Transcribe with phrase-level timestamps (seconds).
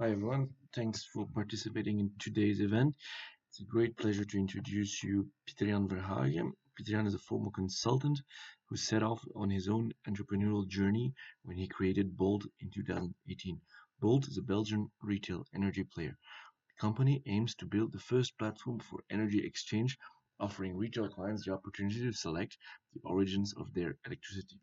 [0.00, 2.96] Hi everyone, thanks for participating in today's event.
[3.48, 6.52] It's a great pleasure to introduce you Pieter-Jan Verhagen.
[6.76, 8.20] Pieter-Jan is a former consultant
[8.68, 13.60] who set off on his own entrepreneurial journey when he created Bolt in 2018.
[14.00, 16.18] Bolt is a Belgian retail energy player.
[16.66, 19.96] The company aims to build the first platform for energy exchange,
[20.40, 22.58] offering retail clients the opportunity to select
[22.94, 24.58] the origins of their electricity.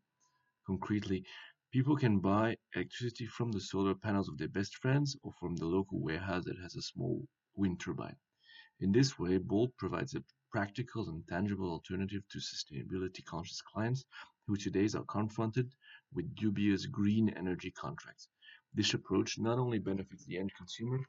[0.68, 1.24] Concretely,
[1.72, 5.66] people can buy electricity from the solar panels of their best friends or from the
[5.66, 7.26] local warehouse that has a small
[7.56, 8.18] wind turbine.
[8.82, 14.04] In this way, Bolt provides a practical and tangible alternative to sustainability-conscious clients
[14.48, 15.72] who today are confronted
[16.14, 18.28] with dubious green energy contracts.
[18.74, 21.00] This approach not only benefits the end consumer,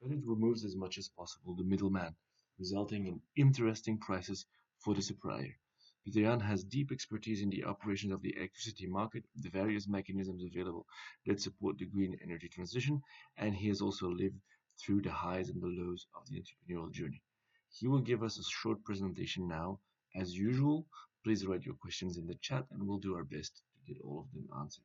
[0.00, 2.14] but it removes as much as possible the middleman,
[2.60, 4.46] resulting in interesting prices
[4.78, 5.56] for the supplier.
[6.04, 10.86] Pieter-Jan has deep expertise in the operations of the electricity market, the various mechanisms available
[11.26, 13.00] that support the green energy transition,
[13.36, 14.40] and he has also lived
[14.78, 17.22] through the highs and the lows of the entrepreneurial journey.
[17.70, 19.80] He will give us a short presentation now.
[20.14, 20.86] As usual,
[21.24, 24.20] please write your questions in the chat and we'll do our best to get all
[24.20, 24.84] of them answered.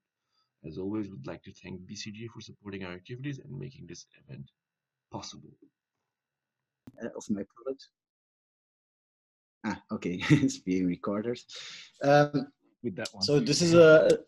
[0.65, 4.49] As always, we'd like to thank BCG for supporting our activities and making this event
[5.11, 5.51] possible.
[7.01, 7.89] Uh, of my product.
[9.65, 11.39] Ah, okay, it's being recorded.
[12.03, 12.47] Um,
[12.83, 13.23] With that one.
[13.23, 14.19] so this is a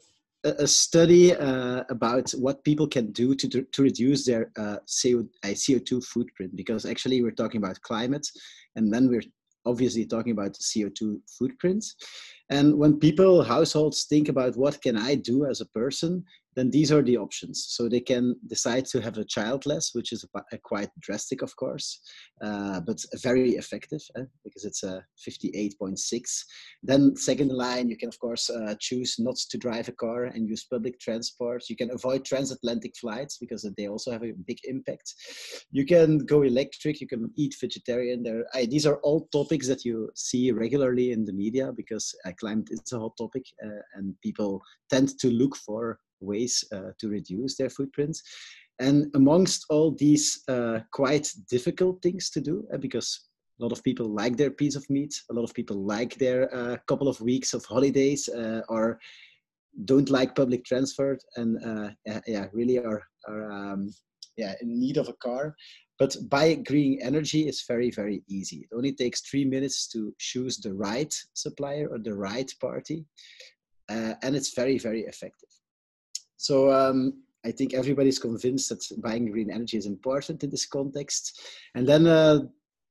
[0.45, 5.47] a study uh, about what people can do to to reduce their uh, CO, uh,
[5.49, 8.25] CO2 footprint because actually we're talking about climate
[8.77, 9.27] and then we're
[9.65, 11.95] obviously talking about CO2 footprints.
[12.49, 16.23] And when people, households think about what can I do as a person,
[16.59, 17.67] then these are the options.
[17.69, 21.41] So they can decide to have a child less, which is a, a quite drastic,
[21.41, 22.01] of course,
[22.43, 25.95] uh, but very effective eh, because it's a 58.6.
[26.83, 30.49] Then second line, you can of course uh, choose not to drive a car and
[30.49, 31.63] use public transport.
[31.69, 35.13] You can avoid transatlantic flights because they also have a big impact.
[35.71, 36.99] You can go electric.
[36.99, 38.21] You can eat vegetarian.
[38.21, 42.31] There, I, these are all topics that you see regularly in the media because uh,
[42.37, 47.09] climate is a hot topic uh, and people tend to look for ways uh, to
[47.09, 48.21] reduce their footprints.
[48.79, 53.27] And amongst all these uh, quite difficult things to do, uh, because
[53.59, 56.53] a lot of people like their piece of meat, a lot of people like their
[56.55, 58.97] uh, couple of weeks of holidays, uh, or
[59.83, 61.89] don't like public transport, and uh,
[62.25, 63.89] yeah, really are are um,
[64.37, 65.55] yeah in need of a car.
[65.97, 68.59] But buying green energy is very very easy.
[68.59, 73.05] It only takes three minutes to choose the right supplier or the right party,
[73.89, 75.49] and it's very very effective.
[76.39, 81.37] So um, I think everybody's convinced that buying green energy is important in this context.
[81.75, 82.39] And then uh,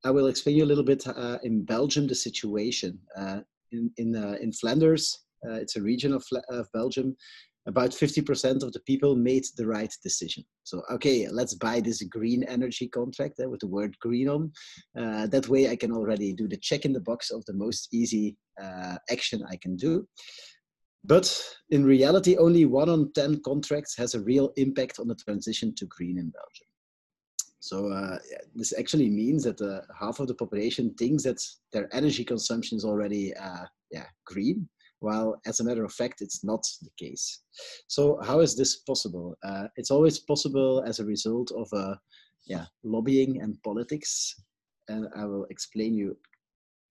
[0.05, 2.99] I will explain you a little bit uh, in Belgium the situation.
[3.17, 3.39] Uh,
[3.71, 7.15] in in, uh, in Flanders, uh, it's a region of, of Belgium.
[7.67, 10.43] About 50% of the people made the right decision.
[10.63, 14.51] So, okay, let's buy this green energy contract uh, with the word green on.
[14.95, 18.37] that way, I can already do the check in the box of the most easy
[19.09, 20.07] action I can do.
[21.03, 25.73] But in reality, only one on 10 contracts has a real impact on the transition
[25.75, 26.67] to green in Belgium.
[27.61, 28.17] So uh,
[28.55, 31.41] this actually means that uh, half of the population thinks that
[31.73, 34.67] their energy consumption is already uh, yeah, green,
[34.99, 37.41] while as a matter of fact, it's not the case.
[37.87, 39.37] So how is this possible?
[39.43, 41.95] Uh, it's always possible as a result of uh,
[42.45, 44.35] yeah, lobbying and politics.
[44.87, 46.17] And I will explain you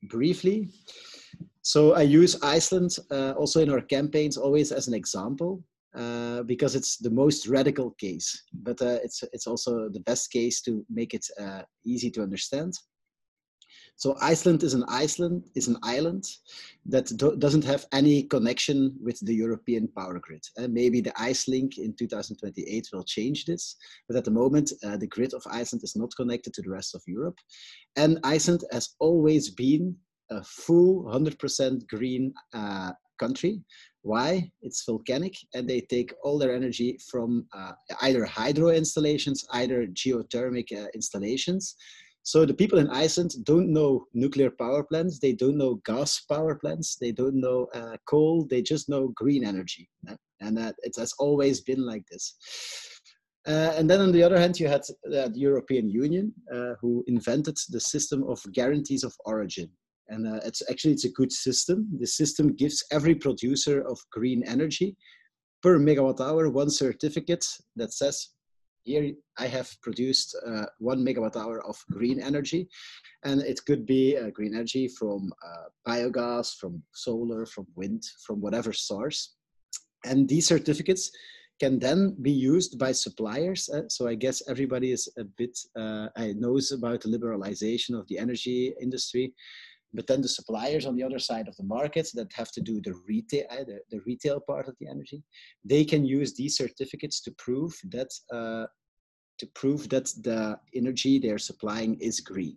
[0.05, 0.69] briefly.
[1.69, 5.63] So I use Iceland uh, also in our campaigns always as an example
[5.95, 10.63] uh, because it's the most radical case, but uh, it's it's also the best case
[10.63, 12.73] to make it uh, easy to understand.
[13.97, 16.25] So Iceland is an Iceland is an island
[16.87, 20.45] that do, doesn't have any connection with the European power grid.
[20.57, 23.77] Uh, maybe the IceLink in 2028 will change this,
[24.09, 26.95] but at the moment uh, the grid of Iceland is not connected to the rest
[26.95, 27.39] of Europe.
[27.97, 29.97] And Iceland has always been
[30.31, 33.61] a full 100% green uh, country.
[34.03, 34.51] Why?
[34.63, 37.73] It's volcanic and they take all their energy from uh,
[38.03, 41.75] either hydro installations, either geothermic uh, installations.
[42.23, 46.57] So the people in Iceland don't know nuclear power plants, they don't know gas power
[46.57, 49.89] plants, they don't know uh, coal, they just know green energy.
[50.41, 52.37] And uh, it has always been like this.
[53.47, 57.03] Uh, and then on the other hand, you had uh, the European Union, uh, who
[57.07, 59.71] invented the system of guarantees of origin.
[60.09, 61.89] And uh, it's actually it's a good system.
[61.99, 64.97] The system gives every producer of green energy
[65.63, 67.45] per megawatt hour one certificate
[67.77, 68.31] that says
[68.89, 72.69] here I have produced uh, one megawatt hour of green energy.
[73.25, 78.41] And it could be uh, green energy from uh, biogas, from solar, from wind, from
[78.41, 79.35] whatever source.
[80.05, 81.11] And these certificates
[81.61, 83.69] can then be used by suppliers.
[83.69, 88.19] Uh, so I guess everybody is a bit uh, knows about the liberalization of the
[88.19, 89.35] energy industry,
[89.95, 92.81] but then the suppliers on the other side of the market that have to do
[92.83, 95.23] the retail, uh, the, the retail part of the energy,
[95.65, 98.67] they can use these certificates to prove that uh,
[99.39, 102.57] to prove that the energy they're supplying is green.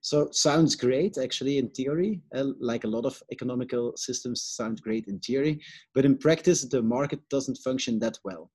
[0.00, 5.06] So sounds great actually in theory, uh, like a lot of economical systems sound great
[5.08, 5.60] in theory,
[5.94, 8.50] but in practice the market doesn't function that well.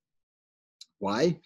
[1.00, 1.38] Why?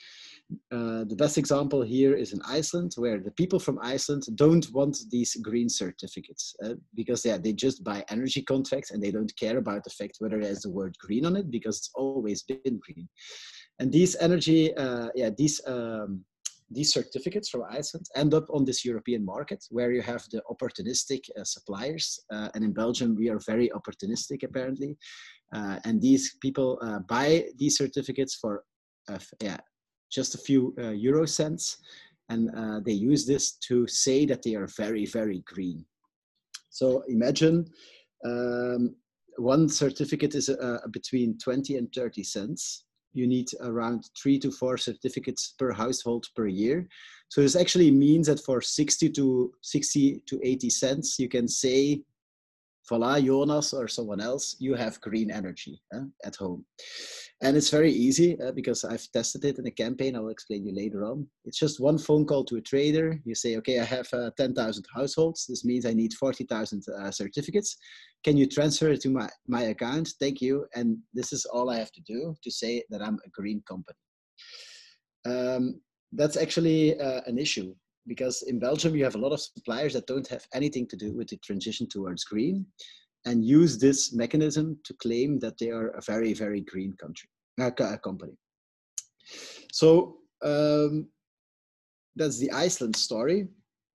[0.72, 4.96] Uh, the best example here is in Iceland, where the people from Iceland don't want
[5.10, 9.58] these green certificates uh, because yeah, they just buy energy contracts and they don't care
[9.58, 13.08] about the fact whether there's the word green on it because it's always been green.
[13.78, 16.24] And these energy, uh, yeah, these um,
[16.70, 21.20] these certificates from Iceland end up on this European market where you have the opportunistic
[21.38, 22.20] uh, suppliers.
[22.30, 24.96] Uh, and in Belgium, we are very opportunistic apparently.
[25.54, 28.64] Uh, and these people uh, buy these certificates for
[29.40, 29.56] yeah,
[30.10, 31.78] just a few uh, euro cents.
[32.28, 35.84] And uh, they use this to say that they are very, very green.
[36.70, 37.66] So imagine
[38.24, 38.94] um,
[39.36, 40.50] one certificate is
[40.90, 46.46] between 20 and 30 cents you need around three to four certificates per household per
[46.46, 46.86] year.
[47.28, 52.02] So this actually means that for 60 to 60 to 80 cents, you can say,
[52.88, 56.64] voila, Jonas or someone else, you have green energy uh, at home.
[57.40, 60.16] And it's very easy uh, because I've tested it in a campaign.
[60.16, 61.26] I'll explain you later on.
[61.44, 63.20] It's just one phone call to a trader.
[63.24, 65.46] You say, okay, I have uh, 10,000 households.
[65.46, 67.76] This means I need 40,000 uh, certificates.
[68.24, 70.14] Can you transfer it to my, my account?
[70.18, 70.66] Thank you.
[70.74, 73.98] And this is all I have to do to say that I'm a green company.
[75.24, 75.80] Um,
[76.12, 77.74] that's actually uh, an issue
[78.08, 81.12] because in Belgium, you have a lot of suppliers that don't have anything to do
[81.12, 82.66] with the transition towards green
[83.26, 87.28] and use this mechanism to claim that they are a very, very green country,
[87.60, 88.32] uh, company.
[89.72, 91.08] So um,
[92.16, 93.48] that's the Iceland story.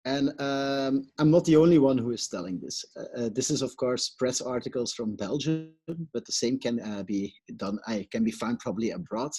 [0.05, 2.85] And um, I'm not the only one who is telling this.
[2.97, 5.73] Uh, uh, this is, of course, press articles from Belgium,
[6.13, 7.77] but the same can uh, be done.
[7.85, 9.31] I can be found probably abroad.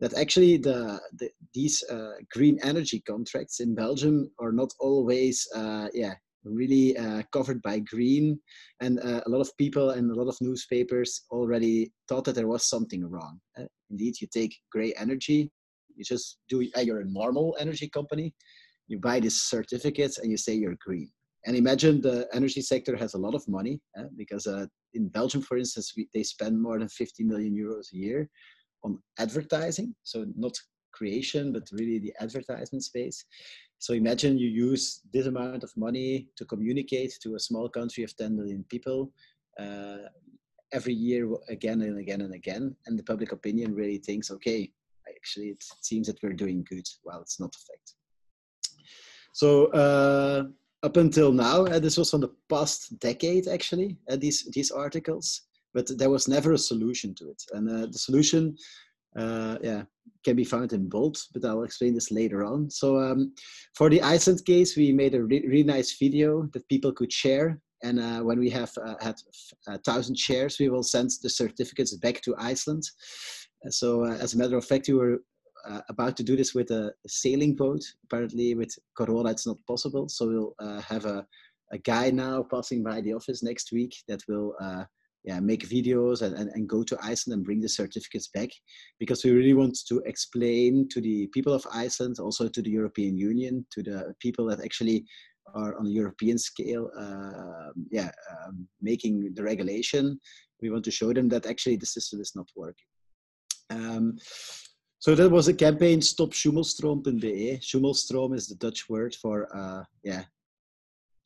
[0.00, 5.88] That actually the, the these uh, green energy contracts in Belgium are not always, uh,
[5.92, 6.14] yeah,
[6.44, 8.38] really uh, covered by green.
[8.80, 12.46] And uh, a lot of people and a lot of newspapers already thought that there
[12.46, 13.40] was something wrong.
[13.58, 15.50] Uh, indeed you take gray energy
[15.98, 18.32] you just do uh, you're a normal energy company
[18.86, 21.10] you buy these certificates and you say you're green.
[21.44, 23.80] And imagine the energy sector has a lot of money
[24.16, 27.96] because uh, in belgium for instance we, they spend more than 50 million euros a
[27.96, 28.28] year
[28.84, 30.56] on advertising so not
[30.92, 33.24] creation but really the advertisement space
[33.78, 38.16] so imagine you use this amount of money to communicate to a small country of
[38.16, 39.12] 10 million people
[39.58, 39.98] uh,
[40.72, 42.74] every year again and again and again.
[42.86, 44.70] And the public opinion really thinks, okay,
[45.08, 46.86] actually it seems that we're doing good.
[47.04, 47.94] Well, it's not a fact.
[49.32, 50.44] So uh,
[50.82, 55.42] up until now, uh, this was from the past decade actually, uh, these, these articles,
[55.78, 57.40] but there was never a solution to it.
[57.52, 58.56] And uh, the solution
[59.16, 59.82] uh, yeah,
[60.24, 62.68] can be found in Bolt, but I'll explain this later on.
[62.68, 63.32] So um,
[63.76, 67.60] for the Iceland case, we made a re really nice video that people could share.
[67.84, 69.16] And uh, when we have uh, had
[69.68, 72.82] a thousand shares, we will send the certificates back to Iceland.
[73.70, 75.18] So uh, as a matter of fact, we were
[75.70, 77.82] uh, about to do this with a, sailing boat.
[78.06, 80.08] Apparently with Corona, it's not possible.
[80.08, 81.24] So we'll uh, have a,
[81.70, 84.54] a guy now passing by the office next week that will
[85.28, 88.48] yeah, make videos and, and, and go to Iceland and bring the certificates back
[88.98, 93.18] because we really want to explain to the people of Iceland, also to the European
[93.18, 95.04] Union, to the people that actually
[95.54, 100.18] are on a European scale, uh, yeah, um, making the regulation.
[100.62, 102.88] We want to show them that actually the system is not working.
[103.68, 104.16] Um,
[104.98, 107.60] so that was a campaign, Stop Sjoemelstroom.be.
[107.60, 110.24] Sjoemelstroom is the Dutch word for, uh, yeah,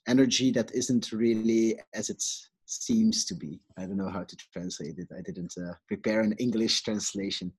[0.09, 3.61] energy that isn't really as it's seems to be.
[3.77, 5.09] I don't know how to translate it.
[5.17, 7.53] I didn't uh, prepare an English translation.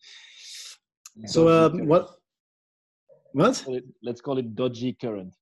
[1.27, 2.09] So um, what?
[3.33, 3.45] What?
[3.45, 5.33] Let's call, it, let's call it dodgy current.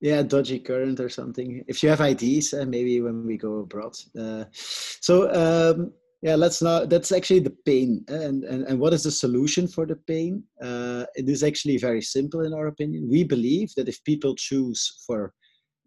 [0.00, 1.64] Yeah, dodgy current or something.
[1.66, 3.96] If you have ideas, uh, maybe when we go abroad.
[4.18, 5.92] Uh, so um,
[6.22, 6.88] yeah, let's not.
[6.88, 10.42] That's actually the pain, and and and what is the solution for the pain?
[10.62, 13.08] Uh, it is actually very simple in our opinion.
[13.08, 15.32] We believe that if people choose for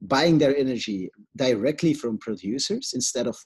[0.02, 3.38] buying their energy directly from producers instead of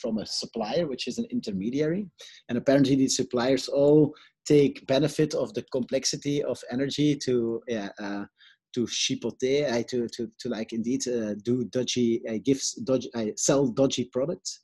[0.00, 2.06] from a supplier, which is an intermediary.
[2.48, 4.12] And apparently, these suppliers all
[4.46, 8.24] take benefit of the complexity of energy to yeah, uh,
[8.74, 13.26] to chipoter, uh, to, to, to like indeed uh, do dodgy uh, gifts, dodgy, uh,
[13.36, 14.60] sell dodgy products.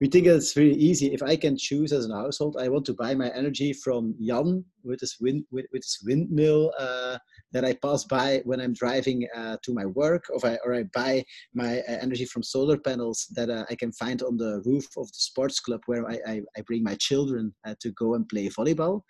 [0.00, 1.12] we think it's very easy.
[1.12, 4.64] If I can choose as a household, I want to buy my energy from Jan
[4.82, 7.18] with his wind with, with his windmill uh,
[7.52, 10.84] that I pass by when I'm driving uh, to my work, or I, or I
[10.92, 11.24] buy
[11.54, 15.06] my uh, energy from solar panels that uh, I can find on the roof of
[15.08, 19.02] the sports club where I, I, I bring my children to go and play volleyball.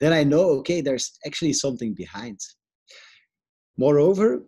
[0.00, 2.38] Then I know, okay, there's actually something behind.
[3.78, 4.42] Moreover,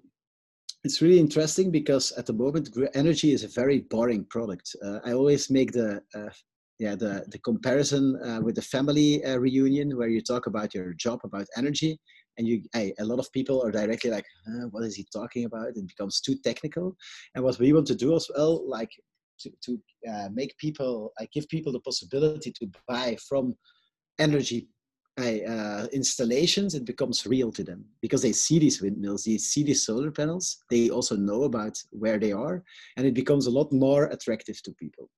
[0.83, 4.75] it's really interesting because at the moment energy is a very boring product.
[4.85, 6.31] Uh, i always make the uh,
[6.79, 10.95] yeah the the comparison uh, with the family uh, reunion where you talk about your
[10.95, 11.99] job about energy
[12.39, 14.25] and you hey, a lot of people are directly like
[14.71, 15.69] what is he talking about?
[15.69, 16.97] It becomes too technical.
[17.35, 18.91] And what we want to do as well like
[19.41, 19.73] to, to
[20.11, 23.55] uh, make people i give people the possibility to buy from
[24.19, 24.69] energy
[25.21, 29.85] uh, installations, it becomes real to them because they see these windmills, they see these
[29.85, 32.65] solar panels, they also know about where they are,
[32.97, 35.09] and it becomes a lot more attractive to people.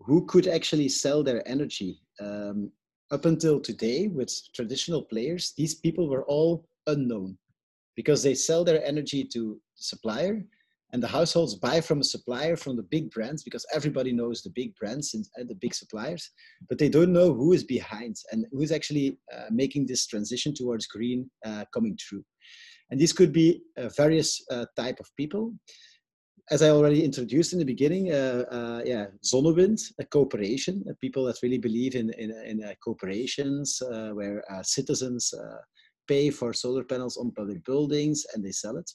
[0.00, 2.00] who could actually sell their energy?
[2.20, 2.72] Um,
[3.12, 7.38] up until today, with traditional players, these people were all unknown
[7.94, 10.44] because they sell their energy to supplier
[10.92, 14.52] and the households buy from a supplier from the big brands because everybody knows the
[14.54, 16.30] big brands and, the big suppliers
[16.68, 20.54] but they don't know who is behind and who is actually uh, making this transition
[20.54, 22.24] towards green uh, coming true
[22.90, 25.52] and these could be uh, various uh, type of people.
[26.50, 31.58] As I already introduced in the beginning, uh, yeah, Zonnewind, a cooperation, people that really
[31.58, 33.82] believe in, in, in cooperations
[34.14, 35.34] where citizens
[36.06, 38.88] pay for solar panels on public buildings and they sell it.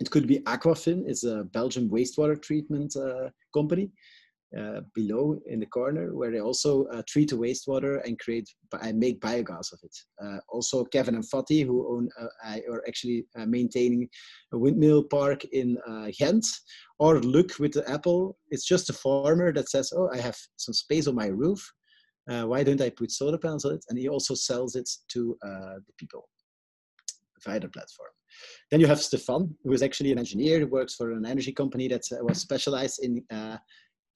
[0.00, 2.94] It could be Aquafin, it's a Belgian wastewater treatment
[3.52, 3.88] company uh,
[4.94, 8.48] below in the corner where they also uh, treat the wastewater and create
[8.82, 9.96] and make biogas of it.
[10.22, 14.08] Uh, also, Kevin and Fatty, who own uh, are actually uh, maintaining
[14.52, 15.78] a windmill park in
[16.18, 16.46] Ghent,
[16.98, 18.36] or Luc with the apple.
[18.50, 21.62] It's just a farmer that says, "Oh, I have some space on my roof.
[22.26, 25.94] why don't I put solar panels on it?" And he also sells it to the
[25.98, 26.28] people
[27.44, 28.10] via the platform.
[28.70, 31.88] Then you have Stefan, who is actually an engineer who works for an energy company
[31.88, 33.58] that was specialized in uh,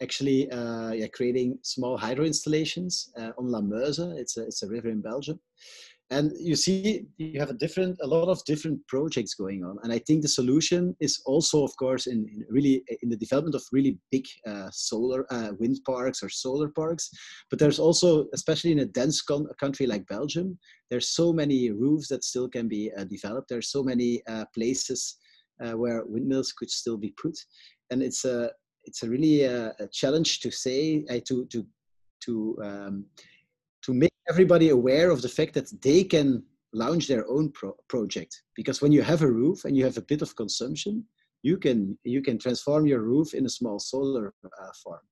[0.02, 3.98] actually uh, yeah, creating small hydro installations uh, on La Meuse.
[3.98, 5.40] It's a, it's a river in Belgium.
[6.10, 9.76] And you see, you have a different, a lot of different projects going on.
[9.82, 13.56] And I think the solution is also, of course, in, in really in the development
[13.56, 17.10] of really big uh, solar uh, wind parks or solar parks.
[17.50, 20.56] But there's also, especially in a dense con- country like Belgium,
[20.90, 23.48] there's so many roofs that still can be uh, developed.
[23.48, 25.16] There's so many uh, places
[25.74, 27.34] where windmills could still be put
[27.90, 28.50] and it's a
[28.86, 31.66] it's a really a, uh, a challenge to say uh, to to
[32.24, 33.06] to um,
[33.82, 38.42] to make everybody aware of the fact that they can launch their own pro- project.
[38.54, 41.04] Because when you have a roof and you have a bit of consumption
[41.46, 45.04] you can you can transform your roof in a small solar uh, farm.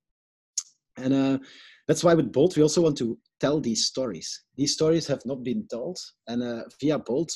[0.97, 1.39] And uh,
[1.87, 4.29] that's why with bolt we also want to tell these stories.
[4.57, 5.99] These stories have not been told.
[6.27, 7.31] And uh, via bolt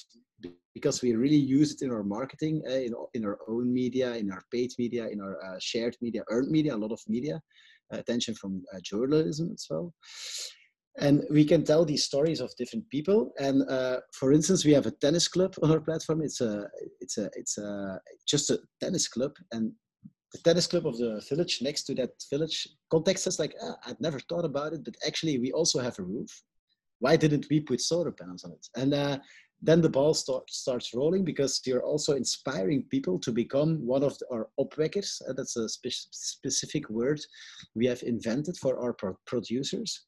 [0.78, 4.26] because we really use it in our marketing, uh, in, in our own media, in
[4.34, 7.36] our paid media, in our uh, shared media, earned media, a lot of media,
[7.92, 9.86] uh, attention from uh, journalism as well.
[11.06, 13.20] And we can tell these stories of different people.
[13.46, 16.22] And uh, for instance, we have a tennis club on our platform.
[16.28, 16.52] It's a,
[17.00, 18.00] it's a, it's a,
[18.32, 19.72] just a tennis club, and
[20.32, 24.00] the tennis club of the village next to that village contacts us like, ah, I'd
[24.00, 26.30] never thought about it, but actually we also have a roof.
[27.04, 28.64] Why didn't we put solar panels on it?
[28.80, 29.18] And uh,
[29.60, 34.16] then the ball start, starts rolling because you're also inspiring people to become one of
[34.30, 35.20] our opwekkers.
[35.28, 37.20] Uh, that's a spe specific word
[37.74, 40.04] we have invented for our pro producers.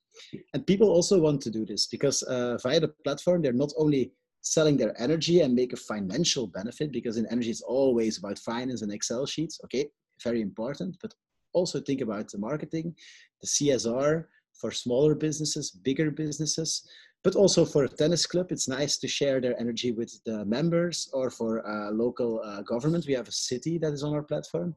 [0.55, 4.13] And people also want to do this because uh, via the platform, they're not only
[4.43, 8.83] selling their energy and make a financial benefit because in energy it's always about finance
[8.83, 9.61] and Excel sheets.
[9.65, 9.87] Okay,
[10.23, 11.13] very important, but
[11.53, 12.95] also think about the marketing,
[13.41, 14.25] the CSR
[14.61, 16.87] for smaller businesses, bigger businesses,
[17.23, 21.09] but also for a tennis club, it's nice to share their energy with the members
[21.13, 21.63] or for
[21.93, 23.07] local uh, government.
[23.07, 24.75] We have a city that is on our platform,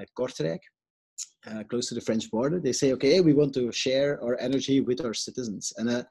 [0.00, 0.60] uh, Kortrijk,
[1.46, 2.58] uh, close to the French border.
[2.58, 5.74] They say, okay, we want to share our energy with our citizens.
[5.76, 6.04] And uh,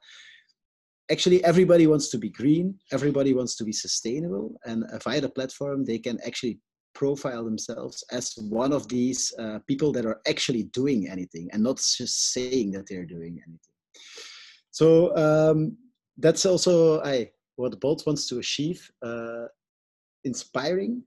[1.10, 4.54] actually, everybody wants to be green, everybody wants to be sustainable.
[4.64, 6.60] And uh, via the platform, they can actually
[6.94, 9.32] profile themselves as one of these
[9.66, 13.74] people that are actually doing anything and not just saying that they're doing anything.
[14.74, 15.76] So um,
[16.18, 19.44] that's also I, what Bolt wants to achieve, uh,
[20.24, 21.04] inspiring,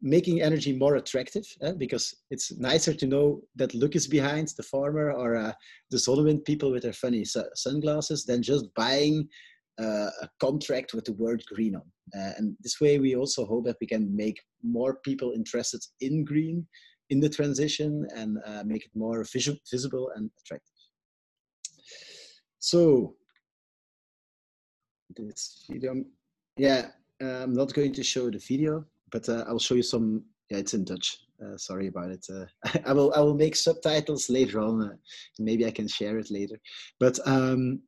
[0.00, 1.72] making energy more attractive, eh?
[1.72, 5.52] because it's nicer to know that Luc is behind the farmer or uh,
[5.90, 9.28] the Zonnewind people with their funny su- sunglasses than just buying
[9.80, 11.90] uh, a contract with the word green on.
[12.16, 16.24] Uh, and this way, we also hope that we can make more people interested in
[16.24, 16.64] green,
[17.10, 20.77] in the transition, and uh, make it more vis- visible and attractive.
[22.58, 23.14] So
[25.16, 26.04] this video,
[26.56, 26.88] yeah,
[27.20, 30.24] I'm not going to show the video, but uh, I'll show you some.
[30.50, 31.18] Yeah, it's in Dutch.
[31.44, 32.26] Uh, sorry about it.
[32.32, 32.46] Uh,
[32.86, 34.82] I will I will make subtitles later on.
[34.82, 34.94] Uh,
[35.38, 36.58] maybe I can share it later.
[36.98, 37.80] But um,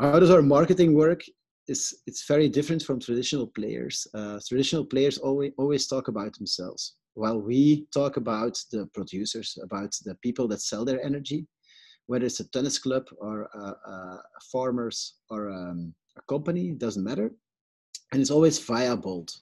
[0.00, 1.22] how does our marketing work?
[1.68, 4.06] It's it's very different from traditional players.
[4.14, 9.94] Uh, traditional players always always talk about themselves, while we talk about the producers, about
[10.04, 11.46] the people that sell their energy
[12.06, 14.22] whether it's a tennis club or a, a
[14.52, 17.32] farmers or um, a company, it doesn't matter.
[18.12, 19.34] And it's always via Bolt.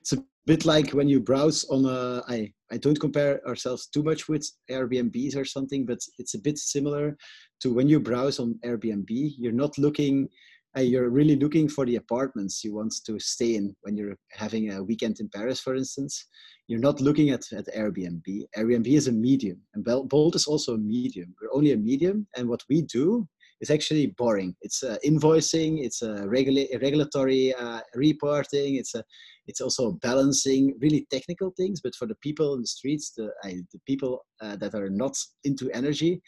[0.00, 4.02] It's a bit like when you browse on a, I, I don't compare ourselves too
[4.02, 7.16] much with Airbnbs or something, but it's a bit similar
[7.60, 10.28] to when you browse on Airbnb, you're not looking
[10.76, 14.82] you're really looking for the apartments you want to stay in when you're having a
[14.82, 16.26] weekend in Paris, for instance
[16.68, 18.44] you're not looking at, at Airbnb.
[18.56, 21.34] Airbnb is a medium, and Bolt is also a medium.
[21.40, 23.26] We're only a medium, and what we do
[23.60, 24.54] is actually boring.
[24.60, 29.02] It's uh, invoicing, it's a regula- regulatory uh, reporting, it's a,
[29.46, 31.80] it's also balancing really technical things.
[31.80, 35.70] But for the people in the streets, the the people uh, that are not into
[35.70, 36.20] energy,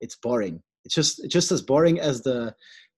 [0.00, 0.60] it's boring.
[0.84, 2.52] It's just just as boring as the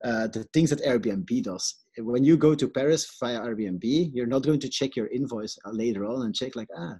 [0.04, 4.42] uh, the things that Airbnb does when you go to Paris via Airbnb, you're not
[4.42, 6.94] going to check your invoice later on and check like, ah,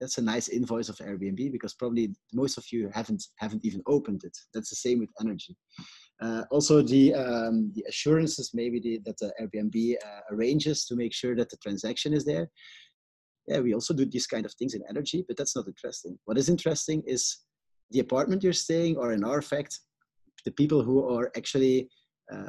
[0.00, 4.22] that's a nice invoice of Airbnb because probably most of you haven't haven't even opened
[4.24, 4.36] it.
[4.52, 5.56] That's the same with energy.
[6.20, 11.12] Uh, also, the um, the assurances maybe the, that the Airbnb uh, arranges to make
[11.12, 12.48] sure that the transaction is there.
[13.46, 16.18] Yeah, we also do these kind of things in energy, but that's not interesting.
[16.26, 17.38] What is interesting is
[17.90, 19.80] the apartment you're staying, or in our fact,
[20.44, 21.88] the people who are actually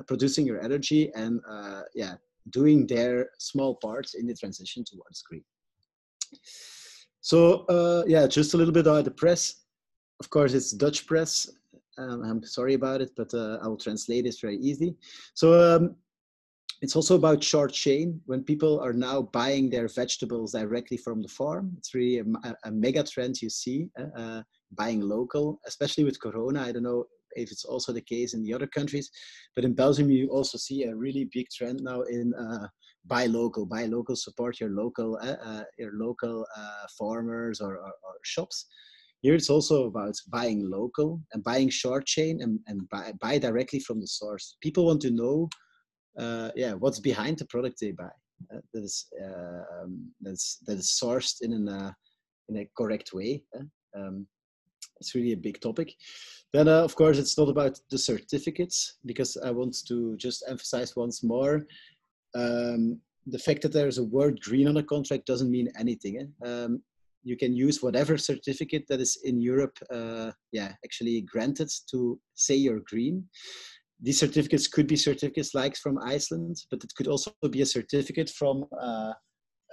[0.07, 2.15] producing your energy and uh, yeah,
[2.49, 5.43] doing their small parts in the transition towards green.
[7.21, 9.63] So uh, yeah, just a little bit about the press.
[10.19, 11.49] Of course, it's Dutch press.
[11.97, 14.95] Um, I'm sorry about it, but uh, I will translate it very easy.
[15.33, 15.95] So um,
[16.81, 18.19] it's also about short chain.
[18.25, 22.71] When people are now buying their vegetables directly from the farm, it's really a, a
[22.71, 26.61] mega trend you see, uh, uh, buying local, especially with Corona.
[26.61, 29.09] I don't know if it's also the case in the other countries.
[29.55, 32.67] But in Belgium, you also see a really big trend now in uh,
[33.05, 37.87] buy local, buy local, support your local, uh, uh, your local uh, farmers or, or,
[37.87, 38.65] or, shops.
[39.21, 43.79] Here it's also about buying local and buying short chain and, and buy, buy directly
[43.79, 44.57] from the source.
[44.61, 45.49] People want to know,
[46.19, 48.09] uh, yeah, what's behind the product they buy.
[48.49, 51.93] That is um, that's that is sourced in an
[52.49, 53.41] in a correct way.
[53.95, 54.27] Um,
[55.03, 55.93] it's really a big topic.
[56.53, 60.95] Then, uh, of course, it's not about the certificates because I want to just emphasize
[60.95, 61.65] once more
[62.35, 66.15] um, the fact that there's a word green on a contract doesn't mean anything.
[66.21, 66.47] Eh?
[66.47, 66.81] Um,
[67.23, 72.55] you can use whatever certificate that is in Europe, uh, yeah, actually granted to say
[72.55, 73.25] you're green.
[74.01, 78.29] These certificates could be certificates like from Iceland, but it could also be a certificate
[78.29, 79.13] from uh,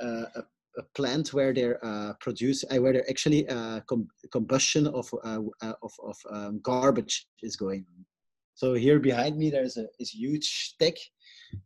[0.01, 0.43] uh a
[0.79, 5.41] a plant where they're uh, produce uh, where they're actually uh, com combustion of uh,
[5.63, 8.05] uh, of, of um, garbage is going on.
[8.55, 10.95] So here behind me there's a is huge stack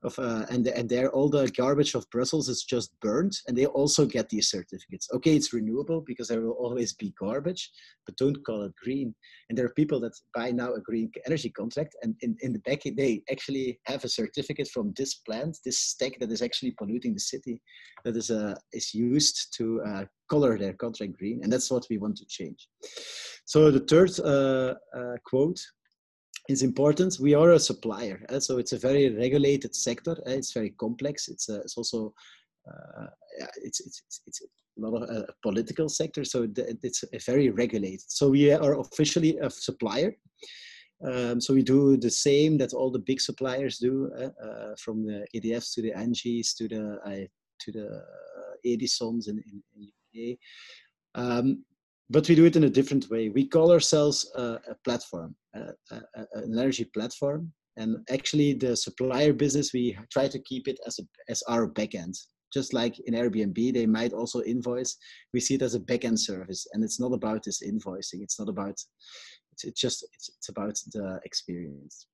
[0.02, 3.66] of uh, and and there all the garbage of Brussels is just burned, and they
[3.66, 5.08] also get these certificates.
[5.14, 7.70] Okay, it's renewable because there will always be garbage,
[8.06, 9.14] but don't call it green.
[9.48, 12.60] And there are people that buy now a green energy contract, and in, in the
[12.60, 17.14] back they actually have a certificate from this plant, this stack that is actually polluting
[17.14, 17.60] the city,
[18.04, 21.98] that is uh, is used to uh, color their contract green, and that's what we
[21.98, 22.68] want to change.
[23.44, 25.60] So the third uh, uh, quote
[26.48, 27.18] is important.
[27.20, 30.12] We are a supplier, uh, so it's a very regulated sector.
[30.26, 31.28] Uh, it's very complex.
[31.28, 32.12] It's uh, it's also
[32.68, 33.06] uh,
[33.62, 38.04] it's, it's it's a lot of a uh, political sector, so it's very regulated.
[38.08, 40.16] So we are officially a supplier.
[41.04, 45.26] Um, so we do the same that all the big suppliers do, uh, from the
[45.34, 47.28] EDFs to the Engies to the
[47.60, 48.02] to the
[48.64, 50.38] Edisons in, in, in UK.
[51.14, 51.64] Um,
[52.10, 53.28] but we do it in a different way.
[53.28, 57.52] We call ourselves a platform, a, a, an energy platform.
[57.76, 62.16] And actually, the supplier business, we try to keep it as, a, as our backend.
[62.52, 64.96] Just like in Airbnb, they might also invoice.
[65.32, 68.22] We see it as a backend service, and it's not about this invoicing.
[68.22, 68.78] It's not about.
[69.52, 72.06] It's, it's just it's, it's about the experience.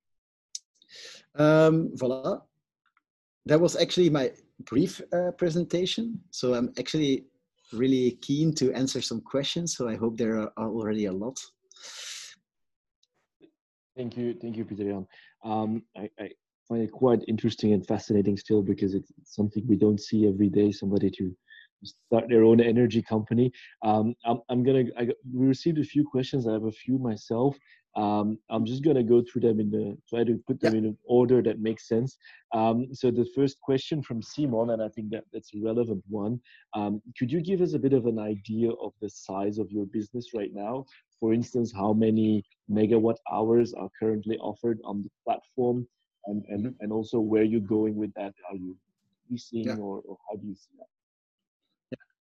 [1.35, 2.39] Um, voila.
[3.45, 4.31] That was actually my
[4.65, 6.19] brief uh, presentation.
[6.31, 7.25] So I'm actually
[7.73, 9.75] really keen to answer some questions.
[9.75, 11.39] So I hope there are already a lot.
[13.95, 15.03] Thank you, thank you, Peter
[15.43, 16.29] um, I, I,
[16.67, 20.71] find it quite interesting and fascinating still because it's something we don't see every day.
[20.71, 21.35] Somebody to
[21.83, 23.51] start their own energy company.
[23.83, 24.85] Um, I'm, I'm, gonna.
[24.97, 26.47] I, we received a few questions.
[26.47, 27.57] I have a few myself.
[27.95, 30.79] Um, I'm just going to go through them in the try to put them yeah.
[30.79, 32.17] in an order that makes sense.
[32.53, 36.39] Um, so the first question from Simon, and I think that that's a relevant one.
[36.73, 39.85] Um, could you give us a bit of an idea of the size of your
[39.85, 40.85] business right now?
[41.19, 45.87] For instance, how many megawatt hours are currently offered on the platform,
[46.27, 46.83] and and, mm-hmm.
[46.83, 48.33] and also where you're going with that?
[48.49, 48.77] Are you
[49.29, 49.75] leasing yeah.
[49.75, 50.90] or, or how do you see that?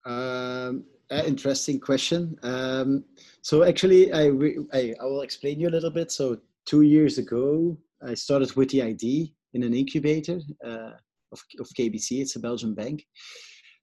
[0.05, 2.37] Um, interesting question.
[2.43, 3.03] Um,
[3.41, 4.31] so actually, I,
[4.73, 6.11] I, I will explain you a little bit.
[6.11, 10.91] So two years ago, I started with the ID in an incubator uh,
[11.31, 12.21] of, of KBC.
[12.21, 13.05] It's a Belgian bank.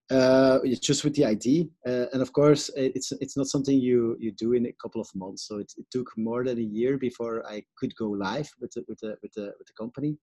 [0.08, 4.16] Uh, it's just with the ID, uh, and of course, it's it's not something you
[4.20, 5.48] you do in a couple of months.
[5.48, 8.84] So it, it took more than a year before I could go live with the,
[8.86, 10.16] with the with the with the company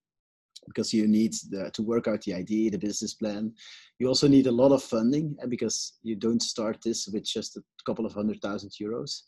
[0.67, 3.53] because you need the, to work out the idea, the business plan.
[3.99, 7.57] You also need a lot of funding eh, because you don't start this with just
[7.57, 9.21] a couple of hundred thousand euros.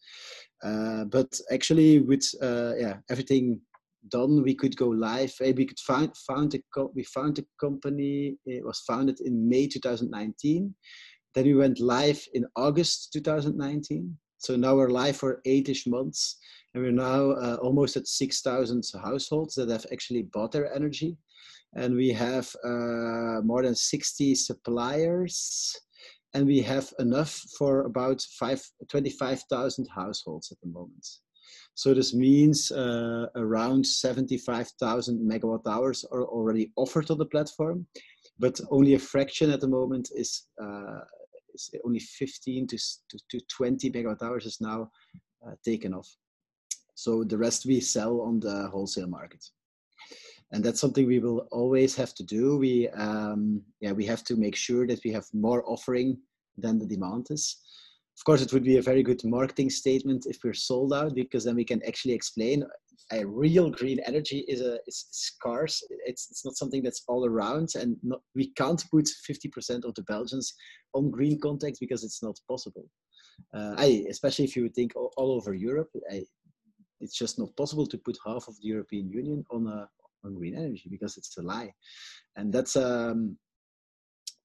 [0.64, 3.60] Uh, but actually, with uh, yeah everything
[4.10, 5.34] done, we could go live.
[5.42, 8.38] Eh, we could find found a co- we found a company.
[8.46, 10.74] It was founded in May 2019.
[11.34, 14.18] Then we went live in August 2019.
[14.38, 16.38] So now we're live for eight-ish months,
[16.74, 21.18] and we're now uh, almost at 6,000 households that have actually bought their energy
[21.76, 25.76] and we have uh, more than 60 suppliers
[26.34, 31.08] and we have enough for about five, 25,000 households at the moment.
[31.76, 37.86] So this means uh, around 75,000 megawatt hours are already offered on the platform,
[38.40, 41.02] but only a fraction at the moment is, uh,
[41.54, 44.90] is only 15 to, to, to 20 megawatt hours is now
[45.46, 46.10] uh, taken off.
[46.96, 49.44] So the rest we sell on the wholesale market
[50.56, 52.58] and that's something we will always have to do.
[52.58, 56.18] We um, yeah we have to make sure that we have more offering
[56.58, 57.58] than the demand is.
[58.18, 61.44] Of course, it would be a very good marketing statement if we're sold out because
[61.44, 62.64] then we can actually explain
[63.12, 65.84] a real green energy is a is scarce.
[66.06, 70.04] It's it's not something that's all around, and not, we can't put 50% of the
[70.04, 70.54] Belgians
[70.94, 72.86] on green contracts because it's not possible.
[73.54, 76.24] Uh, I, especially if you think all, all over Europe, I,
[77.02, 79.90] it's just not possible to put half of the European Union on a
[80.26, 81.74] on green energy because it's a lie.
[82.36, 83.38] And that's um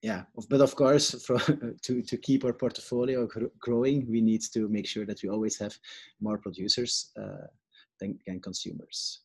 [0.02, 1.38] yeah but of course for,
[1.82, 5.76] to to keep our portfolio growing we need to make sure that we always have
[6.20, 7.46] more producers uh,
[7.98, 9.20] than, than consumers.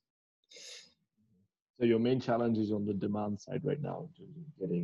[1.80, 4.10] So your main challenge is on the demand side right now
[4.60, 4.84] getting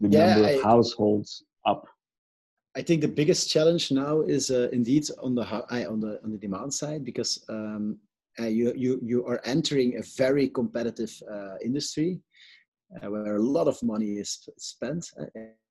[0.00, 1.86] the yeah, number of I, households up.
[2.76, 5.44] I think the biggest challenge now is uh, indeed on the
[5.88, 7.98] on the on the demand side because um,
[8.44, 12.20] you, you, you are entering a very competitive uh, industry
[13.02, 15.06] uh, where a lot of money is spent.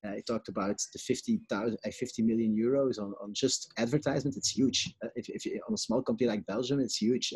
[0.04, 4.36] I talked about the 50, 50 million euros on, on just advertisement.
[4.36, 4.94] It's huge.
[5.16, 7.34] if, if on a small company like Belgium, it's huge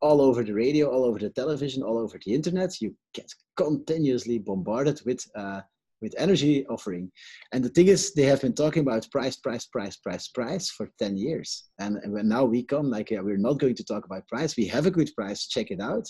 [0.00, 2.80] all over the radio, all over the television, all over the internet.
[2.80, 5.60] You get continuously bombarded with uh,
[6.00, 7.10] with energy offering.
[7.52, 10.90] And the thing is, they have been talking about price, price, price, price, price for
[10.98, 11.64] 10 years.
[11.78, 14.56] And, when now we come, like, yeah, we're not going to talk about price.
[14.56, 16.08] We have a good price, check it out.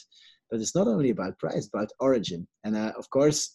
[0.50, 2.46] but it's not only about price, about origin.
[2.64, 3.54] And uh, of course,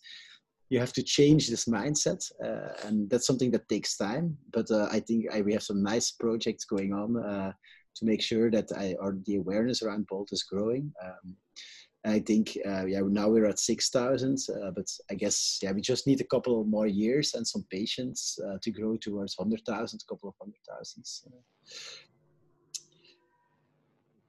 [0.69, 4.37] you have to change this mindset, uh, and that's something that takes time.
[4.51, 7.51] But uh, I think I, we have some nice projects going on uh,
[7.95, 10.91] to make sure that I, or the awareness around Bolt is growing.
[11.03, 11.35] Um,
[12.05, 15.81] I think uh, yeah now we're at six thousand, uh, but I guess yeah we
[15.81, 20.03] just need a couple more years and some patience uh, to grow towards hundred thousand,
[20.03, 21.25] a couple of hundred thousands.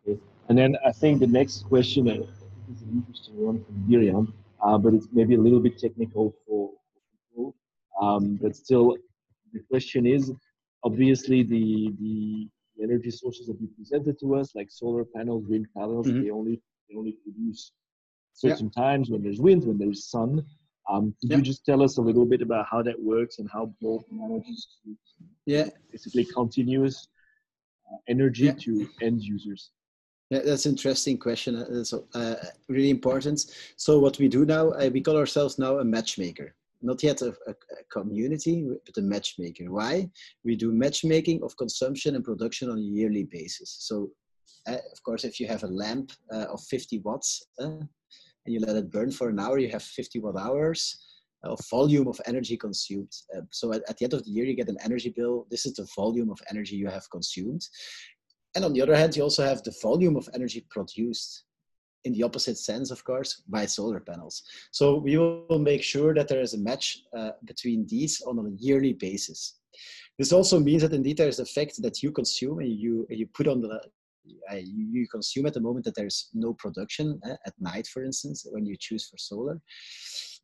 [0.07, 0.21] Okay.
[0.49, 4.35] And then I think the next question is an interesting one from Miriam,
[4.65, 6.71] uh, but it's maybe a little bit technical for,
[7.29, 7.55] people.
[8.01, 8.97] Um, but still,
[9.53, 10.33] the question is
[10.85, 12.49] obviously the the
[12.83, 16.23] energy sources that you presented to us, like solar panels, wind panels, mm-hmm.
[16.23, 17.73] they only they only produce
[18.33, 20.44] certain times when there's wind, when there's sun.
[20.90, 23.73] Um, could you just tell us a little bit about how that works and how
[23.81, 24.94] Bolt manages to
[25.47, 25.68] yeah.
[25.90, 27.09] basically continuous
[27.90, 29.70] uh, energy to end users?
[30.31, 31.64] Yeah, that's an interesting question.
[31.70, 32.37] It's uh, uh,
[32.68, 33.47] really important.
[33.77, 36.55] So what we do now, uh, we call ourselves now a matchmaker.
[36.83, 39.70] Not yet a, a, a, community, but a matchmaker.
[39.70, 40.11] Why?
[40.44, 43.77] We do matchmaking of consumption and production on a yearly basis.
[43.81, 44.11] So
[44.69, 47.89] uh, of course, if you have a lamp uh, of 50 watts uh, and
[48.47, 50.97] you let it burn for an hour, you have 50 watt hours
[51.43, 53.13] of volume of energy consumed.
[53.37, 55.47] Uh, so at, at, the end of the year, you get an energy bill.
[55.51, 57.67] This is the volume of energy you have consumed.
[58.55, 61.45] And on the other hand, you also have the volume of energy produced
[62.05, 64.43] in the opposite sense, of course, by solar panels.
[64.71, 68.51] So we will make sure that there is a match uh, between these on a
[68.63, 69.57] yearly basis.
[70.19, 73.27] This also means that indeed there is a fact that you consume and you, you
[73.27, 73.81] put on the,
[74.51, 78.47] uh, you consume at the moment that there's no production uh, at night, for instance,
[78.51, 79.61] when you choose for solar.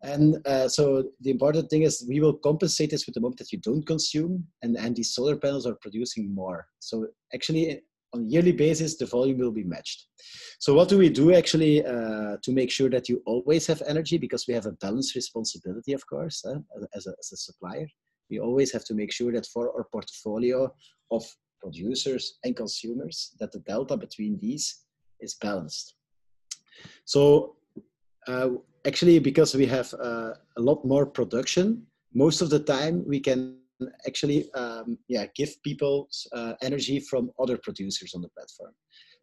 [0.03, 3.53] And uh, so the important thing is we will compensate this with the moment that
[3.53, 6.66] you don't consume, and, and these solar panels are producing more.
[6.79, 10.07] So actually, on a yearly basis, the volume will be matched.
[10.59, 14.19] So what do we do actually uh, to make sure that you always have energy?
[14.19, 16.59] Because we have a balanced responsibility, of course, uh,
[16.95, 17.87] as, a, as a supplier.
[18.31, 20.73] We always have to make sure that for our portfolio
[21.11, 21.25] of
[21.61, 24.85] producers and consumers, that the delta between these
[25.20, 25.94] is balanced.
[27.05, 27.57] So
[28.27, 28.51] uh,
[28.87, 33.57] actually, because we have uh, a lot more production, most of the time we can
[34.07, 38.73] actually um, yeah, give people uh, energy from other producers on the platform.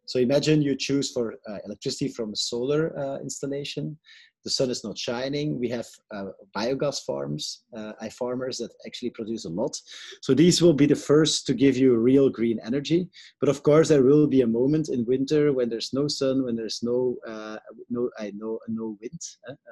[0.06, 3.98] So imagine you choose for uh, electricity from a solar uh, installation.
[4.44, 5.58] The sun is not shining.
[5.58, 9.76] We have uh, biogas farms, uh, farmers that actually produce a lot.
[10.22, 13.08] So these will be the first to give you real green energy.
[13.40, 16.56] But of course, there will be a moment in winter when there's no sun, when
[16.56, 17.58] there's no uh,
[17.90, 19.20] no I know no wind.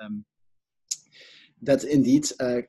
[0.02, 0.24] Um,
[1.62, 2.62] that indeed uh,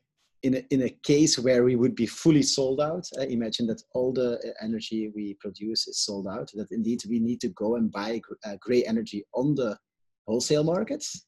[0.44, 3.82] in a, in a case where we would be fully sold out, uh, imagine that
[3.94, 7.76] all the uh, energy we produce is sold out, that indeed we need to go
[7.76, 8.22] and buy
[8.62, 9.78] gray energy on the
[10.28, 11.27] wholesale markets.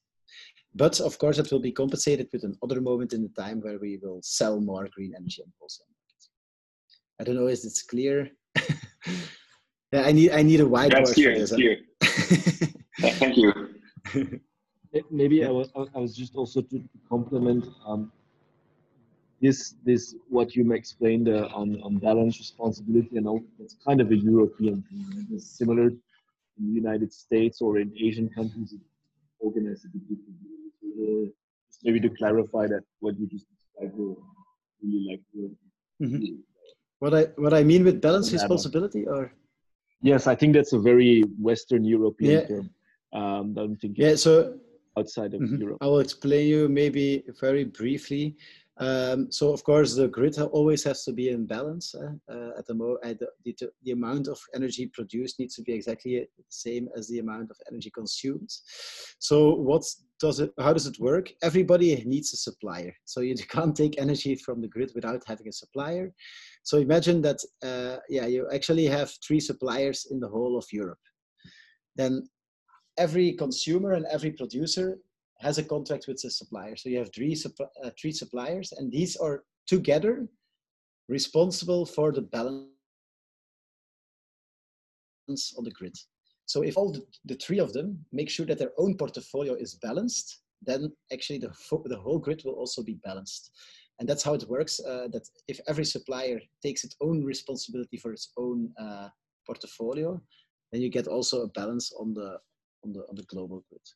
[0.74, 3.98] But of course, it will be compensated with another moment in the time where we
[4.02, 6.22] will sell more green energy on the wholesale market.
[7.20, 8.30] I don't know if it's clear.
[9.92, 10.90] yeah, I need I need a whiteboard.
[10.90, 11.38] That's clear.
[11.38, 11.78] This, clear.
[13.00, 13.52] Thank you.
[15.10, 17.66] Maybe I was I was just also to complement.
[17.84, 18.12] Um,
[19.40, 24.10] this this what you explained uh, on on balance responsibility and all it's kind of
[24.10, 25.04] a European thing.
[25.14, 25.26] Right?
[25.32, 28.74] It's similar in the United States or in Asian countries.
[29.38, 30.49] Organized a bit differently.
[30.96, 31.28] So,
[31.68, 33.96] just maybe to clarify that what you just described,
[34.82, 35.50] really like.
[36.02, 36.40] Mm-hmm.
[36.98, 39.32] What I what I mean with balance responsibility, or
[40.02, 42.46] yes, I think that's a very Western European yeah.
[42.46, 42.70] term.
[43.12, 44.16] Um, I don't think yeah.
[44.16, 44.58] So
[44.98, 45.60] outside of mm-hmm.
[45.62, 48.36] Europe, I will explain you maybe very briefly.
[48.80, 51.94] Um, so of course the grid always has to be in balance.
[51.94, 55.62] Uh, uh, at the, mo- uh, the, the, the, amount of energy produced needs to
[55.62, 58.50] be exactly the same as the amount of energy consumed.
[59.18, 59.84] So what
[60.20, 60.52] does it?
[60.58, 61.30] How does it work?
[61.42, 62.94] Everybody needs a supplier.
[63.06, 66.12] So you can't take energy from the grid without having a supplier.
[66.62, 70.98] So imagine that uh, yeah you actually have three suppliers in the whole of Europe.
[71.96, 72.28] Then
[72.98, 74.98] every consumer and every producer
[75.40, 76.76] has a contract with the supplier.
[76.76, 77.34] So you have three,
[77.82, 80.28] uh, three suppliers, and these are together
[81.08, 82.68] responsible for the balance
[85.56, 85.96] on the grid.
[86.50, 89.76] So if all the, the, three of them make sure that their own portfolio is
[89.76, 91.52] balanced, then actually the,
[91.84, 93.52] the whole grid will also be balanced.
[94.00, 98.12] And that's how it works, uh, that if every supplier takes its own responsibility for
[98.12, 99.10] its own uh,
[99.46, 100.20] portfolio,
[100.72, 102.38] then you get also a balance on the,
[102.84, 103.86] on the, on the global grid.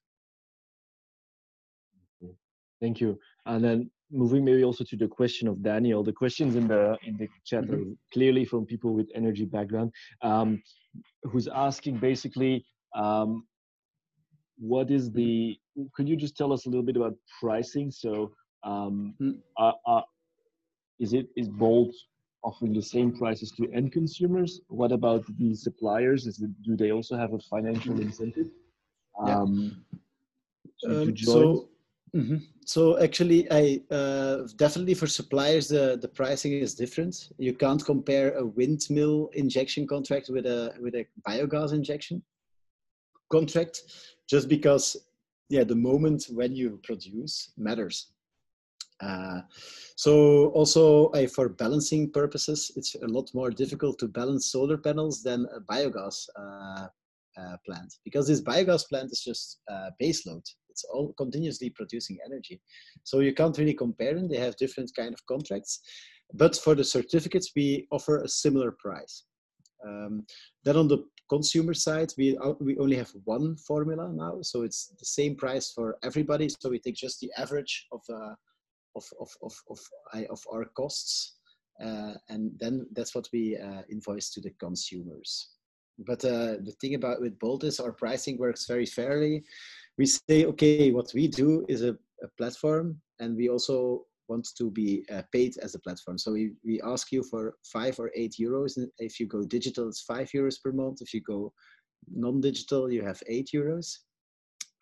[2.81, 3.19] Thank you.
[3.47, 7.17] And then moving maybe also to the question of Daniel, the questions in the in
[7.17, 7.93] the chat are mm-hmm.
[8.13, 10.63] clearly from people with energy background, um,
[11.25, 13.45] who's asking basically, um,
[14.57, 15.59] what is the?
[15.95, 17.91] Could you just tell us a little bit about pricing?
[17.91, 19.39] So, um, mm.
[19.57, 20.05] are, are,
[21.01, 21.95] is it is Bolt
[22.45, 24.61] offering the same prices to end consumers?
[24.69, 26.27] What about the suppliers?
[26.27, 28.51] Is it, do they also have a financial incentive
[29.19, 29.83] um,
[30.83, 30.89] yeah.
[30.89, 31.69] to, to um, so,
[32.15, 32.37] mm-hmm.
[32.65, 37.31] so actually, I uh, definitely for suppliers the the pricing is different.
[37.39, 42.23] You can't compare a windmill injection contract with a with a biogas injection
[43.31, 43.83] contract,
[44.29, 44.97] just because
[45.49, 48.15] yeah the moment when you produce matters
[49.01, 49.41] uh,
[49.97, 55.23] so also uh, for balancing purposes, it's a lot more difficult to balance solar panels
[55.23, 56.87] than a biogas uh,
[57.37, 60.43] uh plant because this biogas plant is just uh, base load.
[60.75, 62.61] It's all continuously producing energy.
[63.05, 64.29] So you can't really compare them.
[64.29, 65.79] They have different kind of contracts.
[66.33, 69.25] But for the certificates, we offer a similar price.
[69.87, 70.27] Um,
[70.65, 74.39] then on the consumer side, we, we only have one formula now.
[74.43, 76.49] So it's the same price for everybody.
[76.49, 78.35] So we take just the average of uh,
[78.97, 79.79] of of of of,
[80.31, 81.37] of our costs,
[81.85, 85.51] uh, and then that's what we uh, invoice to the consumers.
[85.99, 89.45] But uh, the thing about with Bolt is our pricing works very fairly.
[89.99, 94.71] We say, okay, what we do is a, a platform, and we also want to
[94.71, 96.19] be uh, paid as a platform.
[96.19, 98.77] So we, we ask you for five or eight euros.
[98.77, 101.03] And if you go digital, it's five euros per month.
[101.03, 101.53] If you go
[102.11, 103.99] non-digital, you have eight euros.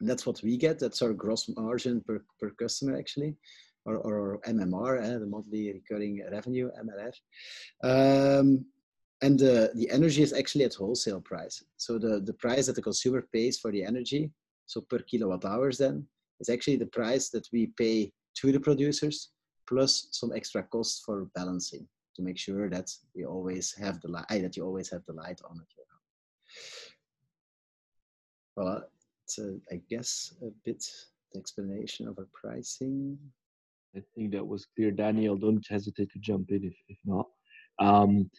[0.00, 0.78] And that's what we get.
[0.78, 3.36] That's our gross margin per, per customer actually
[3.84, 7.12] or, or MMR, eh, the monthly recurring revenue, MRR.
[7.82, 8.64] Um,
[9.22, 11.62] and the, the energy is actually at wholesale price.
[11.76, 14.30] So the, the price that the consumer pays for the energy,
[14.72, 16.06] so per kilowatt hours then,
[16.40, 19.30] is actually the price that we pay to the producers
[19.68, 24.42] plus some extra costs for balancing to make sure that we always have the light,
[24.42, 25.86] that you always have the light on at your.
[28.56, 28.84] Well,
[29.24, 30.84] it's a, I guess a bit
[31.32, 33.18] the explanation of our pricing.
[33.96, 34.90] I think that was clear.
[34.90, 37.26] Daniel, don't hesitate to jump in if, if not.
[37.78, 38.30] Um,